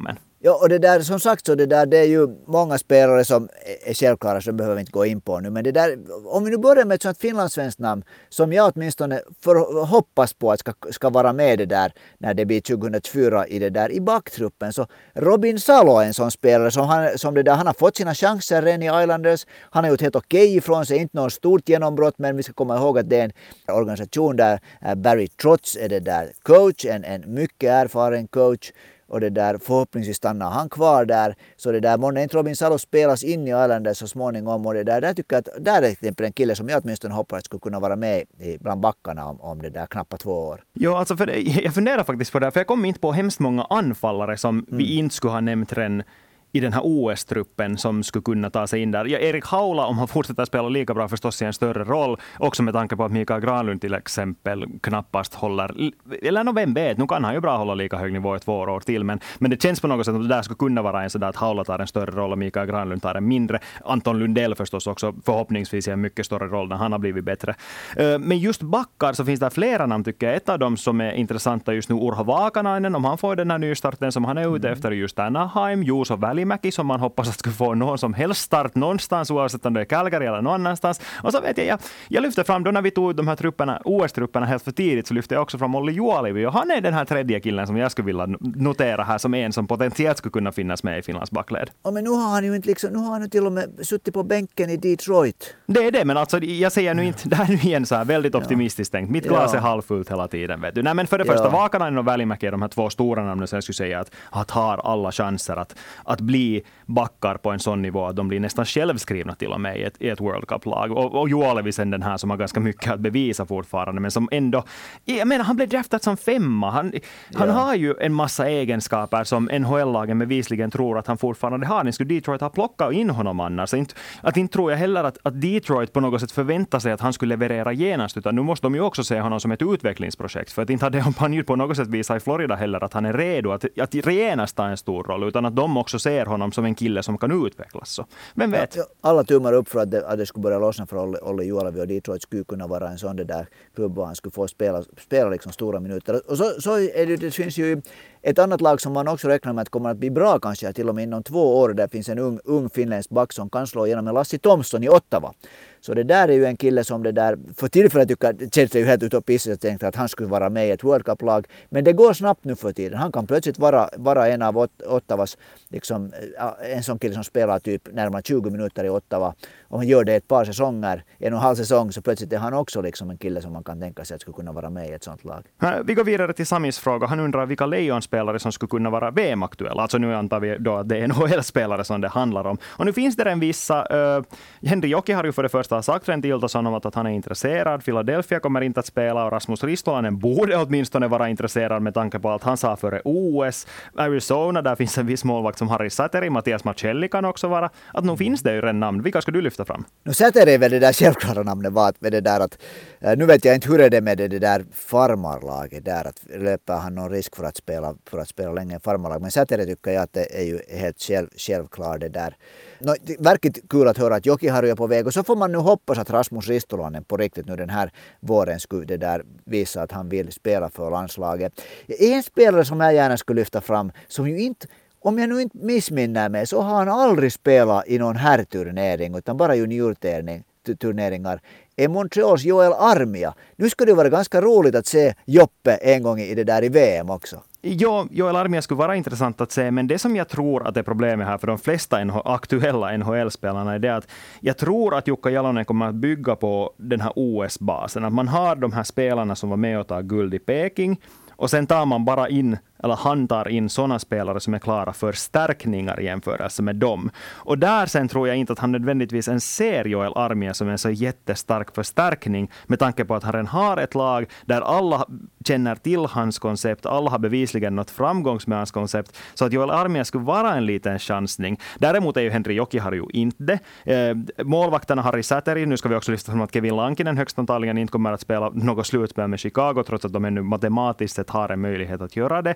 stjärnstommen. 0.09 0.29
Ja, 0.41 0.59
och 0.61 0.69
det 0.69 0.79
där 0.79 0.99
som 0.99 1.19
sagt 1.19 1.45
så 1.45 1.55
det 1.55 1.65
där 1.65 1.85
det 1.85 1.97
är 1.97 2.05
ju 2.05 2.27
många 2.47 2.77
spelare 2.77 3.25
som 3.25 3.49
är 3.85 3.93
självklara 3.93 4.41
så 4.41 4.51
behöver 4.51 4.75
vi 4.75 4.81
inte 4.81 4.91
gå 4.91 5.05
in 5.05 5.21
på 5.21 5.39
nu. 5.39 5.49
Men 5.49 5.63
det 5.63 5.71
där, 5.71 5.97
om 6.25 6.43
vi 6.43 6.51
nu 6.51 6.57
börjar 6.57 6.85
med 6.85 6.95
ett 6.95 7.01
sånt 7.01 7.17
finlandssvenskt 7.17 7.79
namn 7.79 8.03
som 8.29 8.53
jag 8.53 8.71
åtminstone 8.75 9.21
för, 9.43 9.85
hoppas 9.85 10.33
på 10.33 10.51
att 10.51 10.59
ska, 10.59 10.73
ska 10.91 11.09
vara 11.09 11.33
med 11.33 11.57
det 11.57 11.65
där 11.65 11.93
när 12.17 12.33
det 12.33 12.45
blir 12.45 12.61
2024 12.61 13.47
i 13.47 13.59
det 13.59 13.69
där 13.69 13.91
i 13.91 14.01
backtruppen. 14.01 14.73
Så 14.73 14.87
Robin 15.13 15.59
Salo 15.59 15.97
är 15.97 16.05
en 16.05 16.13
sån 16.13 16.31
spelare 16.31 16.71
som, 16.71 16.87
han, 16.87 17.17
som 17.17 17.33
det 17.33 17.43
där, 17.43 17.55
han 17.55 17.67
har 17.67 17.73
fått 17.73 17.97
sina 17.97 18.15
chanser 18.15 18.61
redan 18.61 18.83
i 18.83 19.03
Islanders. 19.03 19.45
Han 19.69 19.83
har 19.83 19.91
gjort 19.91 20.01
helt 20.01 20.15
okej 20.15 20.43
okay 20.43 20.57
ifrån 20.57 20.85
sig, 20.85 20.97
inte 20.97 21.17
något 21.17 21.33
stort 21.33 21.69
genombrott 21.69 22.15
men 22.17 22.37
vi 22.37 22.43
ska 22.43 22.53
komma 22.53 22.77
ihåg 22.77 22.99
att 22.99 23.09
det 23.09 23.19
är 23.19 23.23
en 23.23 23.31
organisation 23.75 24.35
där 24.35 24.59
eh, 24.81 24.95
Barry 24.95 25.27
Trotz 25.27 25.75
är 25.75 25.89
det 25.89 25.99
där 25.99 26.31
coach, 26.43 26.85
en, 26.85 27.03
en 27.03 27.33
mycket 27.33 27.69
erfaren 27.69 28.27
coach 28.27 28.71
och 29.09 29.19
det 29.19 29.29
där 29.29 29.57
förhoppningsvis 29.57 30.17
stannar 30.17 30.49
han 30.49 30.69
kvar 30.69 31.05
där. 31.05 31.35
Så 31.55 31.71
det 31.71 31.79
där, 31.79 31.97
månne 31.97 32.23
inte 32.23 32.37
Robin 32.37 32.55
Salo 32.55 32.77
spelas 32.77 33.23
in 33.23 33.47
i 33.47 33.49
Islanders 33.49 33.97
så 33.97 34.07
småningom 34.07 34.65
och 34.65 34.73
det 34.73 34.83
där, 34.83 35.01
där 35.01 35.13
tycker 35.13 35.35
jag 35.35 35.39
att 35.39 35.65
där 35.65 35.77
är 35.77 35.81
till 35.81 35.91
exempel 35.91 36.25
en 36.25 36.33
kille 36.33 36.55
som 36.55 36.69
jag 36.69 36.81
åtminstone 36.83 37.13
hoppas 37.13 37.45
skulle 37.45 37.59
kunna 37.59 37.79
vara 37.79 37.95
med 37.95 38.23
bland 38.59 38.81
backarna 38.81 39.25
om, 39.25 39.41
om 39.41 39.61
det 39.61 39.69
där 39.69 39.85
knappt 39.85 40.19
två 40.19 40.31
år. 40.31 40.63
Ja, 40.73 40.99
alltså 40.99 41.17
för 41.17 41.59
jag 41.63 41.73
funderar 41.73 42.03
faktiskt 42.03 42.31
på 42.31 42.39
det, 42.39 42.51
för 42.51 42.59
jag 42.59 42.67
kom 42.67 42.85
inte 42.85 42.99
på 42.99 43.11
hemskt 43.11 43.39
många 43.39 43.63
anfallare 43.63 44.37
som 44.37 44.59
mm. 44.59 44.77
vi 44.77 44.97
inte 44.97 45.15
skulle 45.15 45.33
ha 45.33 45.41
nämnt 45.41 45.73
redan 45.73 46.03
i 46.51 46.59
den 46.59 46.73
här 46.73 46.81
OS-truppen 46.83 47.77
som 47.77 48.03
skulle 48.03 48.23
kunna 48.23 48.49
ta 48.49 48.67
sig 48.67 48.81
in 48.81 48.91
där. 48.91 49.05
Ja, 49.05 49.19
Erik 49.19 49.45
Haula, 49.45 49.85
om 49.85 49.97
han 49.97 50.07
fortsätter 50.07 50.45
spela 50.45 50.69
lika 50.69 50.93
bra, 50.93 51.07
förstås 51.07 51.41
i 51.41 51.45
en 51.45 51.53
större 51.53 51.83
roll. 51.83 52.17
Också 52.37 52.63
med 52.63 52.73
tanke 52.73 52.95
på 52.95 53.03
att 53.05 53.11
Mikael 53.11 53.41
Granlund 53.41 53.81
till 53.81 53.93
exempel 53.93 54.65
knappast 54.81 55.33
håller, 55.33 55.91
eller 56.21 56.43
no, 56.43 56.53
vem 56.53 56.73
vet, 56.73 56.97
nu 56.97 57.07
kan 57.07 57.23
han 57.23 57.33
ju 57.33 57.39
bra 57.39 57.57
hålla 57.57 57.73
lika 57.73 57.97
hög 57.97 58.13
nivå 58.13 58.35
i 58.35 58.39
två 58.39 58.53
år 58.53 58.79
till. 58.79 59.03
Men, 59.03 59.19
men 59.37 59.51
det 59.51 59.61
känns 59.61 59.81
på 59.81 59.87
något 59.87 60.05
sätt 60.05 60.15
att 60.15 60.21
det 60.21 60.27
där 60.27 60.41
skulle 60.41 60.57
kunna 60.57 60.81
vara 60.81 61.03
en 61.03 61.09
sådär 61.09 61.27
att 61.27 61.35
Haula 61.35 61.63
tar 61.63 61.79
en 61.79 61.87
större 61.87 62.11
roll 62.11 62.31
och 62.31 62.37
Mikael 62.37 62.67
Granlund 62.67 63.01
tar 63.01 63.15
en 63.15 63.27
mindre. 63.27 63.59
Anton 63.85 64.19
Lundell 64.19 64.55
förstås 64.55 64.87
också 64.87 65.13
förhoppningsvis 65.25 65.87
i 65.87 65.91
en 65.91 66.01
mycket 66.01 66.25
större 66.25 66.47
roll 66.47 66.67
när 66.69 66.75
han 66.75 66.91
har 66.91 66.99
blivit 66.99 67.25
bättre. 67.25 67.55
Eh, 67.97 68.19
men 68.19 68.39
just 68.39 68.61
backar 68.61 69.13
så 69.13 69.25
finns 69.25 69.39
det 69.39 69.49
flera 69.49 69.85
namn 69.85 70.03
tycker 70.03 70.27
jag. 70.27 70.35
Ett 70.35 70.49
av 70.49 70.59
dem 70.59 70.77
som 70.77 71.01
är 71.01 71.11
intressanta 71.11 71.73
just 71.73 71.89
nu, 71.89 71.95
Urho 71.95 72.23
Vakanainen, 72.23 72.95
om 72.95 73.05
han 73.05 73.17
får 73.17 73.35
den 73.35 73.51
här 73.51 73.57
nystarten 73.57 74.11
som 74.11 74.25
han 74.25 74.37
är 74.37 74.55
ute 74.55 74.67
mm. 74.67 74.77
efter 74.77 74.91
just 74.91 75.19
Anaheim, 75.19 75.83
Juuso 75.83 76.15
Väli 76.15 76.38
Välimäki 76.39 76.71
som 76.71 76.87
man 76.87 76.99
hoppas 76.99 77.29
att 77.29 77.39
skulle 77.39 77.55
få 77.55 77.73
någon 77.75 77.97
som 77.97 78.13
helst 78.13 78.41
start 78.41 78.75
någonstans 78.75 79.31
oavsett 79.31 79.65
om 79.65 79.73
det 79.73 79.81
är 79.81 79.85
Calgary 79.85 80.25
eller 80.25 80.41
någon 80.41 80.53
annanstans. 80.53 81.01
Och 81.23 81.31
så 81.31 81.41
vet 81.41 81.57
jag, 81.57 81.67
jag, 81.67 81.79
jag 82.07 82.21
lyfter 82.21 82.43
fram 82.43 82.63
då 82.63 82.71
när 82.71 82.81
vi 82.81 82.91
tog 82.91 83.15
de 83.15 83.27
här 83.27 83.35
trupperna, 83.35 83.81
OS-trupperna 83.85 84.45
helt 84.45 84.63
för 84.63 84.71
tidigt 84.71 85.07
så 85.07 85.13
lyfte 85.13 85.35
jag 85.35 85.41
också 85.41 85.57
fram 85.57 85.75
Olli 85.75 85.93
Juolivi 85.93 86.45
och 86.45 86.53
han 86.53 86.71
är 86.71 86.81
den 86.81 86.93
här 86.93 87.05
tredje 87.05 87.39
killen 87.39 87.67
som 87.67 87.77
jag 87.77 87.91
skulle 87.91 88.05
vilja 88.05 88.25
notera 88.39 89.03
här 89.03 89.17
som 89.17 89.33
en 89.33 89.53
som 89.53 89.67
potentiellt 89.67 90.17
skulle 90.17 90.31
kunna 90.31 90.51
finnas 90.51 90.83
med 90.83 90.99
i 90.99 91.01
Finlands 91.01 91.31
backled. 91.31 91.69
Ja, 91.83 91.91
men 91.91 92.03
nu 92.03 92.09
har 92.09 92.29
han 92.29 92.43
ju 92.43 92.55
inte 92.55 92.67
liksom, 92.67 92.89
nu 92.93 92.99
har 92.99 93.11
han 93.11 93.21
ju 93.21 93.27
till 93.27 93.45
och 93.45 93.51
med 93.51 93.69
suttit 93.81 94.13
på 94.13 94.23
bänken 94.23 94.69
i 94.69 94.77
Detroit. 94.77 95.55
Det 95.65 95.85
är 95.85 95.91
det, 95.91 96.05
men 96.05 96.17
alltså 96.17 96.43
jag 96.43 96.71
säger 96.71 96.93
nu 96.93 97.05
inte, 97.05 97.29
det 97.29 97.35
här 97.35 97.45
är 97.45 97.49
nu 97.49 97.55
igen 97.55 97.85
så 97.85 97.95
här 97.95 98.05
väldigt 98.05 98.35
optimistiskt 98.35 98.91
tänkt. 98.91 99.09
Mitt 99.09 99.27
glas 99.27 99.51
ja. 99.53 99.57
är 99.57 99.61
halvfullt 99.61 100.11
hela 100.11 100.27
tiden. 100.27 100.61
Vet 100.61 100.75
du. 100.75 100.83
Nej, 100.83 100.93
men 100.93 101.07
för 101.07 101.17
det 101.17 101.25
första, 101.25 101.43
ja. 101.43 101.49
Vakanainen 101.49 101.97
och 101.97 102.07
Välimäki 102.07 102.47
är 102.47 102.51
de 102.51 102.61
här 102.61 102.69
två 102.69 102.89
stora 102.89 103.23
namnen 103.23 103.47
som 103.47 103.55
jag 103.55 103.63
skulle 103.63 103.73
säga 103.73 103.99
att, 103.99 104.11
att 104.29 104.51
har 104.51 104.77
alla 104.77 105.11
chanser 105.11 105.55
att, 105.57 105.75
att 106.03 106.21
bli 106.29 106.61
backar 106.85 107.37
på 107.37 107.51
en 107.51 107.59
sån 107.59 107.81
nivå 107.81 108.05
att 108.05 108.15
de 108.15 108.27
blir 108.27 108.39
nästan 108.39 108.65
självskrivna 108.65 109.35
till 109.35 109.51
och 109.51 109.61
med 109.61 109.77
i 109.77 109.83
ett, 109.83 109.95
i 109.99 110.09
ett 110.09 110.21
World 110.21 110.47
Cup-lag. 110.47 110.91
Och, 110.91 111.15
och 111.21 111.29
Juolevisen 111.29 111.91
den 111.91 112.03
här 112.03 112.17
som 112.17 112.29
har 112.29 112.37
ganska 112.37 112.59
mycket 112.59 112.91
att 112.91 112.99
bevisa 112.99 113.45
fortfarande, 113.45 114.01
men 114.01 114.11
som 114.11 114.29
ändå... 114.31 114.63
Jag 115.05 115.27
menar, 115.27 115.45
han 115.45 115.55
blev 115.55 115.69
draftad 115.69 115.99
som 115.99 116.17
femma. 116.17 116.71
Han, 116.71 116.93
han 117.33 117.47
ja. 117.47 117.53
har 117.53 117.75
ju 117.75 117.95
en 117.99 118.13
massa 118.13 118.49
egenskaper 118.49 119.23
som 119.23 119.45
NHL-lagen 119.45 120.19
bevisligen 120.19 120.71
tror 120.71 120.99
att 120.99 121.07
han 121.07 121.17
fortfarande 121.17 121.67
har. 121.67 121.83
Ni 121.83 121.91
skulle 121.91 122.15
Detroit 122.15 122.41
ha 122.41 122.49
plockat 122.49 122.93
in 122.93 123.09
honom 123.09 123.39
annars. 123.39 123.73
Inte, 123.73 123.95
att 124.21 124.37
inte 124.37 124.53
tror 124.53 124.71
jag 124.71 124.77
heller 124.77 125.03
att, 125.03 125.17
att 125.23 125.41
Detroit 125.41 125.93
på 125.93 125.99
något 125.99 126.21
sätt 126.21 126.31
förväntar 126.31 126.79
sig 126.79 126.91
att 126.91 127.01
han 127.01 127.13
skulle 127.13 127.35
leverera 127.35 127.73
genast, 127.73 128.17
utan 128.17 128.35
nu 128.35 128.41
måste 128.41 128.65
de 128.65 128.75
ju 128.75 128.81
också 128.81 129.03
se 129.03 129.21
honom 129.21 129.39
som 129.39 129.51
ett 129.51 129.61
utvecklingsprojekt. 129.61 130.51
För 130.51 130.61
att 130.61 130.69
inte 130.69 130.85
hade 130.85 131.01
han 131.01 131.33
ju 131.33 131.43
på 131.43 131.55
något 131.55 131.77
sätt 131.77 131.87
visat 131.87 132.17
i 132.17 132.19
Florida 132.19 132.55
heller 132.55 132.83
att 132.83 132.93
han 132.93 133.05
är 133.05 133.13
redo 133.13 133.51
att, 133.51 133.65
att 133.79 133.93
genast 133.93 134.55
ta 134.55 134.65
en 134.65 134.77
stor 134.77 135.03
roll, 135.03 135.23
utan 135.23 135.45
att 135.45 135.55
de 135.55 135.77
också 135.77 135.99
ser 135.99 136.18
honom 136.25 136.51
som 136.51 136.65
en 136.65 136.75
kille 136.75 137.03
som 137.03 137.17
kan 137.17 137.45
utvecklas. 137.45 137.89
Så 137.89 138.05
vem 138.35 138.51
vet? 138.51 138.75
Ja, 138.75 138.83
alla 139.01 139.23
tummar 139.23 139.53
upp 139.53 139.69
för 139.69 139.79
att 139.79 139.91
det, 139.91 140.07
att 140.07 140.17
det 140.17 140.25
skulle 140.25 140.43
börja 140.43 140.59
lossna 140.59 140.85
för 140.85 141.27
Olle 141.29 141.43
Juolavi 141.43 141.81
och 141.81 141.87
Detroit 141.87 142.21
skulle 142.21 142.43
kunna 142.43 142.67
vara 142.67 142.89
en 142.89 142.97
sån 142.97 143.15
där 143.15 143.47
klubb 143.75 143.99
och 143.99 144.05
han 144.05 144.15
skulle 144.15 144.31
få 144.31 144.47
spela, 144.47 144.83
spela 144.97 145.29
liksom 145.29 145.51
stora 145.51 145.79
minuter. 145.79 146.21
Och 146.31 146.37
så, 146.37 146.61
så 146.61 146.79
är 146.79 147.05
det, 147.05 147.15
det 147.15 147.31
finns 147.31 147.57
ju 147.57 147.81
ett 148.21 148.39
annat 148.39 148.61
lag 148.61 148.81
som 148.81 148.93
man 148.93 149.07
också 149.07 149.27
räknar 149.27 149.53
med 149.53 149.61
att 149.61 149.69
kommer 149.69 149.89
att 149.89 149.97
bli 149.97 150.09
bra 150.09 150.39
kanske 150.39 150.73
till 150.73 150.89
och 150.89 150.95
med 150.95 151.03
inom 151.03 151.23
två 151.23 151.59
år. 151.59 151.73
Där 151.73 151.87
finns 151.87 152.09
en 152.09 152.19
ung, 152.19 152.39
ung 152.43 152.69
finländsk 152.69 153.09
back 153.09 153.33
som 153.33 153.49
kan 153.49 153.67
slå 153.67 153.85
igenom 153.85 154.05
med 154.05 154.13
Lassi 154.13 154.37
Thomsson 154.37 154.83
i 154.83 154.89
Ottawa. 154.89 155.33
Så 155.81 155.93
det 155.93 156.03
där 156.03 156.27
är 156.27 156.33
ju 156.33 156.45
en 156.45 156.57
kille 156.57 156.83
som 156.83 157.03
det 157.03 157.11
där, 157.11 157.37
för 157.55 157.67
tillfället 157.67 158.07
tycker 158.07 158.33
det 158.33 158.55
känns 158.55 158.75
ju 158.75 158.85
helt 158.85 159.03
utopistiskt 159.03 159.53
att 159.53 159.61
tänka 159.61 159.87
att 159.87 159.95
han 159.95 160.09
skulle 160.09 160.29
vara 160.29 160.49
med 160.49 160.67
i 160.67 160.71
ett 160.71 160.83
World 160.83 161.05
Cup-lag. 161.05 161.47
Men 161.69 161.83
det 161.83 161.93
går 161.93 162.13
snabbt 162.13 162.43
nu 162.43 162.55
för 162.55 162.71
tiden. 162.71 162.99
Han 162.99 163.11
kan 163.11 163.27
plötsligt 163.27 163.59
vara, 163.59 163.89
vara 163.97 164.27
en 164.27 164.41
av 164.41 164.67
Ottawas, 164.85 165.37
liksom, 165.69 166.11
eh, 166.39 166.75
en 166.75 166.83
sån 166.83 166.99
kille 166.99 167.13
som 167.13 167.23
spelar 167.23 167.59
typ 167.59 167.93
närmare 167.93 168.21
20 168.25 168.49
minuter 168.49 168.83
i 168.83 168.89
Ottawa. 168.89 169.33
Om 169.67 169.77
han 169.77 169.87
gör 169.87 170.03
det 170.03 170.15
ett 170.15 170.27
par 170.27 170.45
säsonger, 170.45 171.03
en 171.17 171.33
och 171.33 171.39
en 171.39 171.43
halv 171.43 171.55
säsong, 171.55 171.91
så 171.91 172.01
plötsligt 172.01 172.33
är 172.33 172.37
han 172.37 172.53
också 172.53 172.81
liksom 172.81 173.09
en 173.09 173.17
kille 173.17 173.41
som 173.41 173.53
man 173.53 173.63
kan 173.63 173.79
tänka 173.79 174.05
sig 174.05 174.15
att 174.15 174.21
skulle 174.21 174.35
kunna 174.35 174.51
vara 174.51 174.69
med 174.69 174.89
i 174.89 174.91
ett 174.91 175.03
sånt 175.03 175.23
lag. 175.23 175.45
Vi 175.85 175.93
går 175.93 176.03
vidare 176.03 176.33
till 176.33 176.45
Samis 176.47 176.79
fråga. 176.79 177.07
Han 177.07 177.19
undrar 177.19 177.45
vilka 177.45 177.65
Lejon 177.65 178.01
spelare 178.09 178.39
som 178.39 178.51
skulle 178.51 178.69
kunna 178.69 178.89
vara 178.89 179.11
VM-aktuella. 179.11 179.81
Alltså 179.81 179.97
nu 179.97 180.15
antar 180.15 180.39
vi 180.39 180.57
då 180.59 180.75
att 180.75 180.89
det 180.89 180.97
är 180.97 181.07
NHL-spelare 181.07 181.83
som 181.89 182.01
det 182.01 182.07
handlar 182.07 182.47
om. 182.47 182.57
Och 182.67 182.85
nu 182.85 182.93
finns 182.93 183.15
det 183.15 183.31
en 183.31 183.39
vissa... 183.39 183.77
Uh, 184.17 184.23
Henry 184.61 184.89
Joki 184.89 185.13
har 185.13 185.23
ju 185.23 185.31
för 185.31 185.43
det 185.43 185.49
första 185.49 185.81
sagt 185.81 186.09
rent 186.09 186.25
Iltason 186.25 186.67
om 186.67 186.73
att, 186.73 186.95
han 186.95 187.05
är 187.05 187.11
intresserad. 187.11 187.85
Philadelphia 187.85 188.39
kommer 188.39 188.61
inte 188.61 188.79
att 188.79 188.85
spela 188.85 189.25
och 189.25 189.31
Rasmus 189.31 189.63
Ristolainen 189.63 190.19
borde 190.19 190.57
åtminstone 190.57 191.07
vara 191.07 191.29
intresserad 191.29 191.81
med 191.81 191.93
tanke 191.93 192.19
på 192.19 192.29
allt 192.29 192.43
han 192.43 192.57
sa 192.57 192.75
före 192.75 193.01
OS. 193.03 193.67
Arizona, 193.95 194.61
där 194.61 194.75
finns 194.75 194.97
en 194.97 195.05
viss 195.05 195.23
målvakt 195.23 195.57
som 195.57 195.67
Harry 195.67 195.89
Sateri, 195.89 196.29
Mattias 196.29 196.63
Marcelli 196.63 197.07
kan 197.07 197.25
också 197.25 197.47
vara. 197.47 197.69
Att 197.93 198.05
nu 198.05 198.17
finns 198.17 198.41
det 198.41 198.53
ju 198.53 198.61
redan 198.61 198.79
namn. 198.79 199.01
Vilka 199.03 199.21
ska 199.21 199.31
du 199.31 199.41
lyfta 199.41 199.65
fram? 199.65 199.85
Nu 200.03 200.13
Sateri 200.13 200.53
är 200.53 200.57
väl 200.57 200.71
det 200.71 200.79
där 200.79 200.93
självklara 200.93 201.43
namnet 201.43 201.73
var 201.73 201.93
med 201.99 202.11
det 202.11 202.21
där 202.21 202.39
att 202.39 202.57
eh, 202.99 203.17
nu 203.17 203.25
vet 203.25 203.45
jag 203.45 203.55
inte 203.55 203.69
hur 203.69 203.79
är 203.79 203.89
det 203.89 204.01
med 204.01 204.17
det, 204.17 204.27
det 204.27 204.39
där 204.39 204.65
farmarlaget 204.73 205.85
där 205.85 206.07
att 206.07 206.19
löper 206.39 206.73
han 206.73 206.95
någon 206.95 207.09
risk 207.09 207.35
för 207.35 207.43
att 207.43 207.57
spela, 207.57 207.95
för 208.05 208.17
att 208.17 208.27
spela 208.27 208.51
länge 208.51 208.75
i 208.75 208.79
farmarlag. 208.79 209.21
Men 209.21 209.31
Sateri 209.31 209.65
tycker 209.65 209.91
jag 209.91 210.03
att 210.03 210.13
det 210.13 210.39
är 210.39 210.43
ju 210.43 210.59
helt 210.69 211.01
själv, 211.01 211.27
självklart 211.37 211.99
det 211.99 212.09
där. 212.09 212.37
No, 212.79 212.93
det 213.01 213.15
verkligt 213.19 213.69
kul 213.69 213.87
att 213.87 213.97
höra 213.97 214.15
att 214.15 214.25
Jokiharju 214.25 214.69
är 214.69 214.75
på 214.75 214.87
väg 214.87 215.07
och 215.07 215.13
så 215.13 215.23
får 215.23 215.35
man 215.35 215.51
nu 215.51 215.57
hoppas 215.57 215.97
att 215.97 216.09
Rasmus 216.09 216.47
Ristolainen 216.47 217.03
på 217.03 217.17
riktigt 217.17 217.47
nu 217.47 217.55
den 217.55 217.69
här 217.69 217.91
våren 218.19 218.59
skulle 218.59 218.85
det 218.85 218.97
där 218.97 219.23
visa 219.43 219.81
att 219.81 219.91
han 219.91 220.09
vill 220.09 220.31
spela 220.31 220.69
för 220.69 220.91
landslaget. 220.91 221.61
En 221.87 222.23
spelare 222.23 222.65
som 222.65 222.79
jag 222.79 222.93
gärna 222.93 223.17
skulle 223.17 223.41
lyfta 223.41 223.61
fram 223.61 223.91
som 224.07 224.29
ju 224.29 224.41
inte 224.41 224.67
om 225.01 225.19
jag 225.19 225.29
nu 225.29 225.41
inte 225.41 225.57
missminner 225.57 226.29
mig 226.29 226.47
så 226.47 226.61
har 226.61 226.75
han 226.75 226.89
aldrig 226.89 227.33
spelat 227.33 227.87
i 227.87 227.99
någon 227.99 228.15
herrturnering 228.15 229.17
utan 229.17 229.37
bara 229.37 229.55
juniorturneringar 229.55 231.41
är 231.75 231.87
Montreals 231.87 232.43
Joel 232.43 232.73
Armia. 232.73 233.33
Nu 233.55 233.69
skulle 233.69 233.91
det 233.91 233.95
vara 233.95 234.09
ganska 234.09 234.41
roligt 234.41 234.75
att 234.75 234.85
se 234.85 235.13
Joppe 235.25 235.75
en 235.75 236.03
gång 236.03 236.19
i 236.19 236.35
det 236.35 236.43
där 236.43 236.63
i 236.63 236.69
VM 236.69 237.09
också. 237.09 237.43
Ja, 237.61 238.07
Joel 238.11 238.35
Armia 238.35 238.61
skulle 238.61 238.77
vara 238.77 238.95
intressant 238.95 239.41
att 239.41 239.51
se, 239.51 239.71
men 239.71 239.87
det 239.87 239.99
som 239.99 240.15
jag 240.15 240.29
tror 240.29 240.67
att 240.67 240.77
är 240.77 240.83
problemet 240.83 241.27
här 241.27 241.37
för 241.37 241.47
de 241.47 241.57
flesta 241.57 242.03
NH 242.03 242.17
aktuella 242.25 242.97
NHL-spelarna 242.97 243.73
är 243.73 243.79
det 243.79 243.95
att 243.95 244.07
jag 244.39 244.57
tror 244.57 244.95
att 244.95 245.07
Jukka 245.07 245.29
Jalonen 245.29 245.65
kommer 245.65 245.89
att 245.89 245.95
bygga 245.95 246.35
på 246.35 246.73
den 246.77 247.01
här 247.01 247.13
OS-basen. 247.15 248.05
Att 248.05 248.13
man 248.13 248.27
har 248.27 248.55
de 248.55 248.73
här 248.73 248.83
spelarna 248.83 249.35
som 249.35 249.49
var 249.49 249.57
med 249.57 249.79
och 249.79 249.87
tog 249.87 250.09
guld 250.09 250.33
i 250.33 250.39
Peking 250.39 251.01
och 251.31 251.49
sen 251.49 251.67
tar 251.67 251.85
man 251.85 252.05
bara 252.05 252.29
in 252.29 252.57
eller 252.83 252.95
han 252.95 253.27
tar 253.27 253.47
in 253.47 253.69
sådana 253.69 253.99
spelare 253.99 254.39
som 254.39 254.53
är 254.53 254.59
klara 254.59 254.93
för 254.93 255.11
stärkningar 255.11 255.99
i 255.99 256.05
jämförelse 256.05 256.61
med 256.63 256.75
dem. 256.75 257.11
Och 257.27 257.57
där 257.57 257.85
sen 257.85 258.07
tror 258.07 258.27
jag 258.27 258.37
inte 258.37 258.53
att 258.53 258.59
han 258.59 258.71
nödvändigtvis 258.71 259.27
ens 259.27 259.55
ser 259.55 259.85
Joel 259.85 260.13
Armia 260.15 260.53
som 260.53 260.69
en 260.69 260.77
så 260.77 260.89
jättestark 260.89 261.75
förstärkning 261.75 262.51
med 262.67 262.79
tanke 262.79 263.05
på 263.05 263.15
att 263.15 263.23
han 263.23 263.33
redan 263.33 263.47
har 263.47 263.77
ett 263.77 263.95
lag 263.95 264.25
där 264.45 264.61
alla 264.61 265.05
känner 265.47 265.75
till 265.75 266.05
hans 266.05 266.39
koncept, 266.39 266.85
alla 266.85 267.09
har 267.09 267.19
bevisligen 267.19 267.75
nått 267.75 267.91
framgångs 267.91 268.47
med 268.47 268.57
hans 268.57 268.71
koncept, 268.71 269.17
så 269.33 269.45
att 269.45 269.53
Joel 269.53 269.69
Armia 269.69 270.05
skulle 270.05 270.23
vara 270.23 270.55
en 270.55 270.65
liten 270.65 270.99
chansning. 270.99 271.59
Däremot 271.79 272.17
är 272.17 272.21
ju 272.21 272.29
Henry 272.29 272.53
Jokiharju 272.53 273.05
inte 273.13 273.43
det. 273.43 273.59
Eh, 273.83 274.45
målvakterna 274.45 275.01
Harry 275.01 275.23
Säteri, 275.23 275.65
nu 275.65 275.77
ska 275.77 275.89
vi 275.89 275.95
också 275.95 276.11
lyfta 276.11 276.31
fram 276.31 276.41
att 276.41 276.53
Kevin 276.53 276.75
Lankinen 276.75 277.17
högst 277.17 277.39
antagligen 277.39 277.77
inte 277.77 277.91
kommer 277.91 278.11
att 278.11 278.21
spela 278.21 278.49
något 278.49 278.87
slutspel 278.87 279.27
med 279.27 279.39
Chicago, 279.39 279.83
trots 279.87 280.05
att 280.05 280.13
de 280.13 280.25
ännu 280.25 280.41
matematiskt 280.41 281.15
sett 281.15 281.29
har 281.29 281.49
en 281.49 281.61
möjlighet 281.61 282.01
att 282.01 282.15
göra 282.15 282.41
det. 282.41 282.55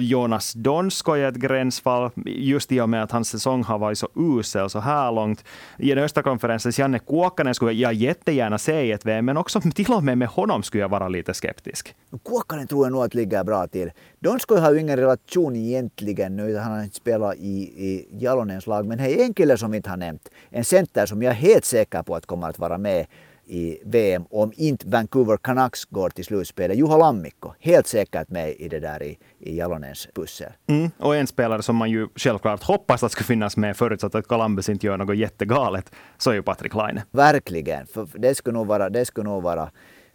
Jonas 0.00 0.52
Donskoj 0.52 1.20
är 1.20 1.28
ett 1.28 1.34
gränsfall, 1.34 2.10
just 2.26 2.72
i 2.72 2.80
och 2.80 2.88
med 2.88 3.02
att 3.02 3.12
hans 3.12 3.28
säsong 3.28 3.64
har 3.64 3.78
varit 3.78 3.98
så 3.98 4.08
usel 4.14 4.70
så 4.70 4.78
här 4.78 5.12
långt. 5.12 5.44
I 5.78 5.88
den 5.88 6.04
östra 6.04 6.22
konferensen, 6.22 6.72
Janne 6.76 6.98
Kuokkanen 6.98 7.54
skulle 7.54 7.72
jag 7.72 7.94
jättegärna 7.94 8.58
se 8.58 8.82
i 8.82 8.92
ett 8.92 9.06
VM, 9.06 9.24
men 9.24 9.36
också 9.36 9.60
till 9.74 9.92
och 9.92 10.04
med 10.04 10.18
med 10.18 10.28
honom 10.28 10.62
skulle 10.62 10.80
jag 10.80 10.88
vara 10.88 11.08
lite 11.08 11.34
skeptisk. 11.34 11.94
Kuokkanen 12.24 12.66
tror 12.66 12.86
jag 12.86 12.92
nog 12.92 13.04
att 13.04 13.14
ligger 13.14 13.44
bra 13.44 13.66
till. 13.66 13.90
Donskoj 14.18 14.60
har 14.60 14.72
ju 14.72 14.80
ingen 14.80 14.96
relation 14.96 15.56
egentligen 15.56 16.36
nu, 16.36 16.56
han 16.56 16.72
har 16.72 16.82
inte 16.82 16.96
spelat 16.96 17.36
i, 17.36 17.56
i 17.86 18.08
Jalonens 18.18 18.66
lag, 18.66 18.86
men 18.86 18.98
det 18.98 19.20
är 19.20 19.24
en 19.24 19.34
kille 19.34 19.58
som 19.58 19.74
inte 19.74 19.90
har 19.90 19.96
nämnt. 19.96 20.28
En 20.50 20.64
center 20.64 21.06
som 21.06 21.22
jag 21.22 21.30
är 21.30 21.34
helt 21.34 21.64
säker 21.64 22.02
på 22.02 22.16
att 22.16 22.26
kommer 22.26 22.48
att 22.48 22.58
vara 22.58 22.78
med 22.78 23.06
i 23.46 23.78
VM 23.84 24.24
om 24.30 24.52
inte 24.56 24.88
Vancouver 24.88 25.36
Canucks 25.36 25.84
går 25.84 26.10
till 26.10 26.24
slutspelet. 26.24 26.76
Juho 26.76 26.98
Lammikko, 26.98 27.52
helt 27.60 27.86
säkert 27.86 28.28
med 28.28 28.54
i 28.58 28.68
det 28.68 28.80
där 28.80 29.02
i, 29.02 29.18
i 29.38 29.56
Jalonens 29.56 30.08
pussel. 30.14 30.52
Mm, 30.66 30.90
och 30.98 31.16
en 31.16 31.26
spelare 31.26 31.62
som 31.62 31.76
man 31.76 31.90
ju 31.90 32.08
självklart 32.16 32.62
hoppas 32.62 33.02
att 33.02 33.12
ska 33.12 33.24
finnas 33.24 33.56
med 33.56 33.76
förutsatt 33.76 34.14
att 34.14 34.26
Columbus 34.26 34.68
inte 34.68 34.86
gör 34.86 34.96
något 34.96 35.16
jättegalet, 35.16 35.92
så 36.18 36.30
är 36.30 36.34
ju 36.34 36.42
Patrik 36.42 36.74
Laine. 36.74 37.00
Verkligen, 37.10 37.86
för 37.86 38.08
det 38.18 38.34
skulle 38.34 38.58
nog 38.58 38.66
vara, 38.66 38.90
det 38.90 39.04
skulle 39.04 39.28
nog 39.28 39.42
vara 39.42 39.70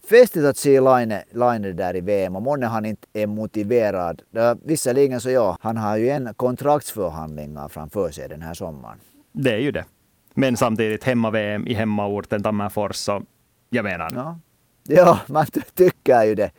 festligt 0.09 0.47
att 0.47 0.57
se 0.57 0.79
Laine, 0.79 1.21
Laine 1.31 1.75
där 1.75 1.95
i 1.95 2.01
VM 2.01 2.35
och 2.35 2.41
månne 2.41 2.65
han 2.65 2.85
inte 2.85 3.07
är 3.13 3.27
motiverad. 3.27 4.21
Visserligen 4.63 5.21
så 5.21 5.29
ja, 5.29 5.57
han 5.61 5.77
har 5.77 5.97
ju 5.97 6.09
en 6.09 6.33
kontraktsförhandlingar 6.33 7.67
framför 7.67 8.11
sig 8.11 8.29
den 8.29 8.41
här 8.41 8.53
sommaren. 8.53 8.97
Det 9.31 9.51
är 9.51 9.57
ju 9.57 9.71
det. 9.71 9.85
Men 10.33 10.57
samtidigt 10.57 11.03
hemma-VM 11.03 11.67
i 11.67 11.73
hemmaorten 11.73 12.43
Tammerfors, 12.43 12.95
så 12.95 13.23
jag 13.69 13.83
menar. 13.83 14.09
Ja, 14.15 14.39
ja 14.87 15.19
man 15.27 15.45
tycker 15.75 16.23
ju 16.23 16.35
det. 16.35 16.51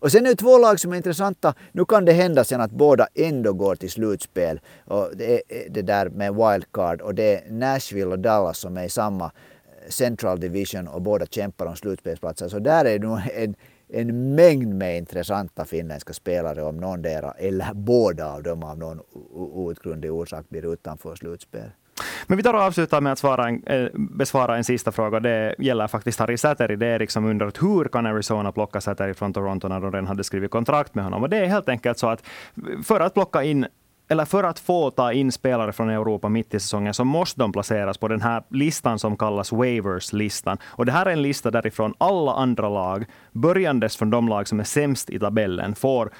Och 0.00 0.12
sen 0.12 0.26
är 0.26 0.30
det 0.30 0.36
två 0.36 0.58
lag 0.58 0.80
som 0.80 0.92
är 0.92 0.96
intressanta. 0.96 1.54
Nu 1.72 1.84
kan 1.84 2.04
det 2.04 2.12
hända 2.12 2.44
sen 2.44 2.60
att 2.60 2.70
båda 2.70 3.06
ändå 3.14 3.52
går 3.52 3.74
till 3.74 3.90
slutspel. 3.90 4.60
Och 4.84 5.10
det 5.16 5.42
eh, 5.48 5.70
det 5.70 5.82
där 5.82 6.08
med 6.08 6.34
wildcard 6.34 7.00
och 7.00 7.14
det 7.14 7.36
är 7.36 7.50
Nashville 7.50 8.10
och 8.10 8.18
Dallas 8.18 8.58
som 8.58 8.76
är 8.76 8.84
i 8.84 8.88
samma 8.88 9.24
eh, 9.24 9.30
Central 9.88 10.40
Division 10.40 10.88
och 10.88 11.02
båda 11.02 11.26
kämpar 11.26 11.66
om 11.66 11.76
slutspelsplatser. 11.76 12.48
Så 12.48 12.58
där 12.58 12.84
är 12.84 12.98
det 12.98 13.06
nog 13.06 13.20
en, 13.34 13.54
en 13.88 14.34
mängd 14.34 14.74
med 14.74 14.98
intressanta 14.98 15.64
finländska 15.64 16.12
spelare 16.12 16.62
om 16.62 16.76
någondera 16.76 17.30
eller 17.30 17.74
båda 17.74 18.32
av 18.32 18.42
dem 18.42 18.62
av 18.62 18.78
någon 18.78 19.00
outgrundlig 19.32 20.12
orsak 20.12 20.48
blir 20.48 20.72
utanför 20.72 21.14
slutspel. 21.14 21.70
Men 22.26 22.36
vi 22.36 22.42
tar 22.42 22.54
och 22.54 22.60
avslutar 22.60 23.00
med 23.00 23.12
att 23.12 23.18
svara 23.18 23.48
en, 23.48 23.62
eh, 23.66 23.88
besvara 23.94 24.56
en 24.56 24.64
sista 24.64 24.92
fråga. 24.92 25.20
Det 25.20 25.54
gäller 25.58 25.86
faktiskt 25.88 26.18
Harry 26.18 26.36
Säteri. 26.36 26.76
Det 26.76 26.86
är 26.86 26.98
liksom 26.98 27.24
undrat 27.24 27.62
hur 27.62 27.84
kan 27.84 28.06
Arizona 28.06 28.52
plocka 28.52 28.80
Säteri 28.80 29.14
från 29.14 29.32
Toronto 29.32 29.68
när 29.68 29.80
de 29.80 29.92
redan 29.92 30.06
hade 30.06 30.24
skrivit 30.24 30.50
kontrakt 30.50 30.94
med 30.94 31.04
honom? 31.04 31.22
Och 31.22 31.30
det 31.30 31.36
är 31.36 31.46
helt 31.46 31.68
enkelt 31.68 31.98
så 31.98 32.08
att 32.08 32.22
för 32.84 33.00
att 33.00 33.14
plocka 33.14 33.42
in 33.42 33.66
eller 34.10 34.24
för 34.24 34.44
att 34.44 34.58
få 34.58 34.90
ta 34.90 35.12
in 35.12 35.32
spelare 35.32 35.72
från 35.72 35.90
Europa 35.90 36.28
mitt 36.28 36.54
i 36.54 36.60
säsongen 36.60 36.94
så 36.94 37.04
måste 37.04 37.40
de 37.40 37.52
placeras 37.52 37.98
på 37.98 38.08
den 38.08 38.20
här 38.20 38.42
listan 38.50 38.98
som 38.98 39.16
kallas 39.16 39.52
waivers-listan. 39.52 40.58
Och 40.64 40.86
det 40.86 40.92
här 40.92 41.06
är 41.06 41.10
en 41.10 41.22
lista 41.22 41.50
därifrån 41.50 41.94
alla 41.98 42.32
andra 42.32 42.68
lag, 42.68 43.04
börjandes 43.32 43.96
från 43.96 44.10
de 44.10 44.28
lag 44.28 44.48
som 44.48 44.60
är 44.60 44.64
sämst 44.64 45.10
i 45.10 45.18
tabellen, 45.18 45.74
får 45.74 46.10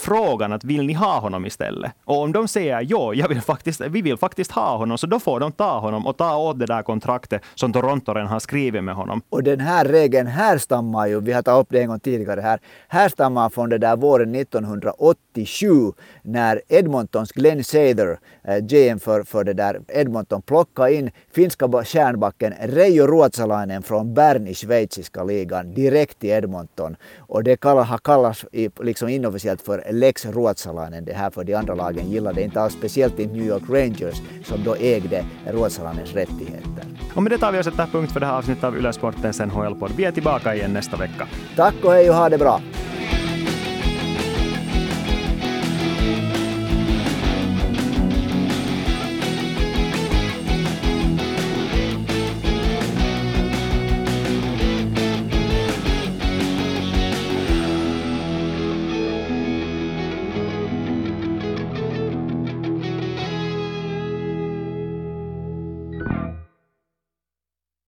frågan 0.00 0.52
att 0.52 0.64
vill 0.64 0.86
ni 0.86 0.92
ha 0.92 1.18
honom 1.18 1.46
istället? 1.46 1.92
Och 2.04 2.22
om 2.22 2.32
de 2.32 2.48
säger 2.48 2.86
ja, 2.88 3.14
jag 3.14 3.28
vill 3.28 3.40
faktiskt, 3.40 3.80
vi 3.80 4.02
vill 4.02 4.16
faktiskt 4.16 4.52
ha 4.52 4.76
honom, 4.76 4.98
så 4.98 5.06
då 5.06 5.20
får 5.20 5.40
de 5.40 5.52
ta 5.52 5.78
honom 5.78 6.06
och 6.06 6.16
ta 6.16 6.36
åt 6.36 6.58
det 6.58 6.66
där 6.66 6.82
kontraktet 6.82 7.42
som 7.54 7.72
Toronto 7.72 8.14
redan 8.14 8.28
har 8.28 8.40
skrivit 8.40 8.84
med 8.84 8.94
honom. 8.94 9.22
Och 9.28 9.42
den 9.42 9.60
här 9.60 9.84
regeln 9.84 10.26
härstammar 10.26 11.06
ju, 11.06 11.20
vi 11.20 11.32
har 11.32 11.42
tagit 11.42 11.60
upp 11.60 11.68
det 11.70 11.80
en 11.80 11.88
gång 11.88 12.00
tidigare 12.00 12.40
här, 12.40 12.60
härstammar 12.88 13.48
från 13.48 13.68
det 13.68 13.78
där 13.78 13.96
våren 13.96 14.34
1987 14.34 15.92
när 16.22 16.62
Edmontons 16.68 17.32
Glenn 17.32 17.64
Sather, 17.64 18.18
eh, 18.44 18.58
GM 18.58 18.98
för, 18.98 19.22
för 19.22 19.44
det 19.44 19.52
där 19.52 19.80
Edmonton, 19.88 20.42
plockade 20.42 20.94
in 20.94 21.10
finska 21.32 21.84
kärnbacken 21.84 22.54
Reijo 22.62 23.06
Ruotsalainen 23.06 23.82
från 23.82 24.14
Bern 24.14 24.46
i 24.46 24.54
schweiziska 24.54 25.24
ligan 25.24 25.74
direkt 25.74 26.18
till 26.18 26.30
Edmonton. 26.30 26.96
Och 27.18 27.44
det 27.44 27.64
har 27.64 27.98
kallats 27.98 28.44
liksom 28.80 29.08
inofficiellt 29.08 29.62
för 29.62 29.89
Lex 29.92 30.26
Ruotsalainen 30.26 31.04
det 31.04 31.12
här 31.12 31.30
för 31.30 31.44
de 31.44 31.54
andra 31.54 31.74
lagen 31.74 32.10
gillade 32.10 32.42
inte 32.42 32.60
alls, 32.60 32.72
speciellt 32.72 33.18
inte 33.18 33.34
New 33.34 33.46
York 33.46 33.62
Rangers 33.68 34.22
som 34.44 34.64
då 34.64 34.74
ägde 34.74 35.24
Ruotsalainens 35.46 36.14
rättigheter. 36.14 36.84
Och 37.14 37.22
med 37.22 37.32
det 37.32 37.38
tar 37.38 37.52
vi 37.52 37.60
och 37.60 37.64
sätter 37.64 37.86
punkt 37.86 38.12
för 38.12 38.20
det 38.20 38.26
här 38.26 38.38
avsnittet 38.38 38.64
av 38.64 38.76
Yle 38.78 38.92
Sportens 38.92 39.40
NHL-podd. 39.40 39.90
Vi 39.96 40.04
är 40.04 40.12
tillbaka 40.12 40.54
igen 40.54 40.72
nästa 40.72 40.96
vecka. 40.96 41.28
Tack 41.56 41.74
och 41.84 41.92
hej 41.92 42.10
och 42.10 42.16
ha 42.16 42.28
det 42.28 42.38
bra! 42.38 42.60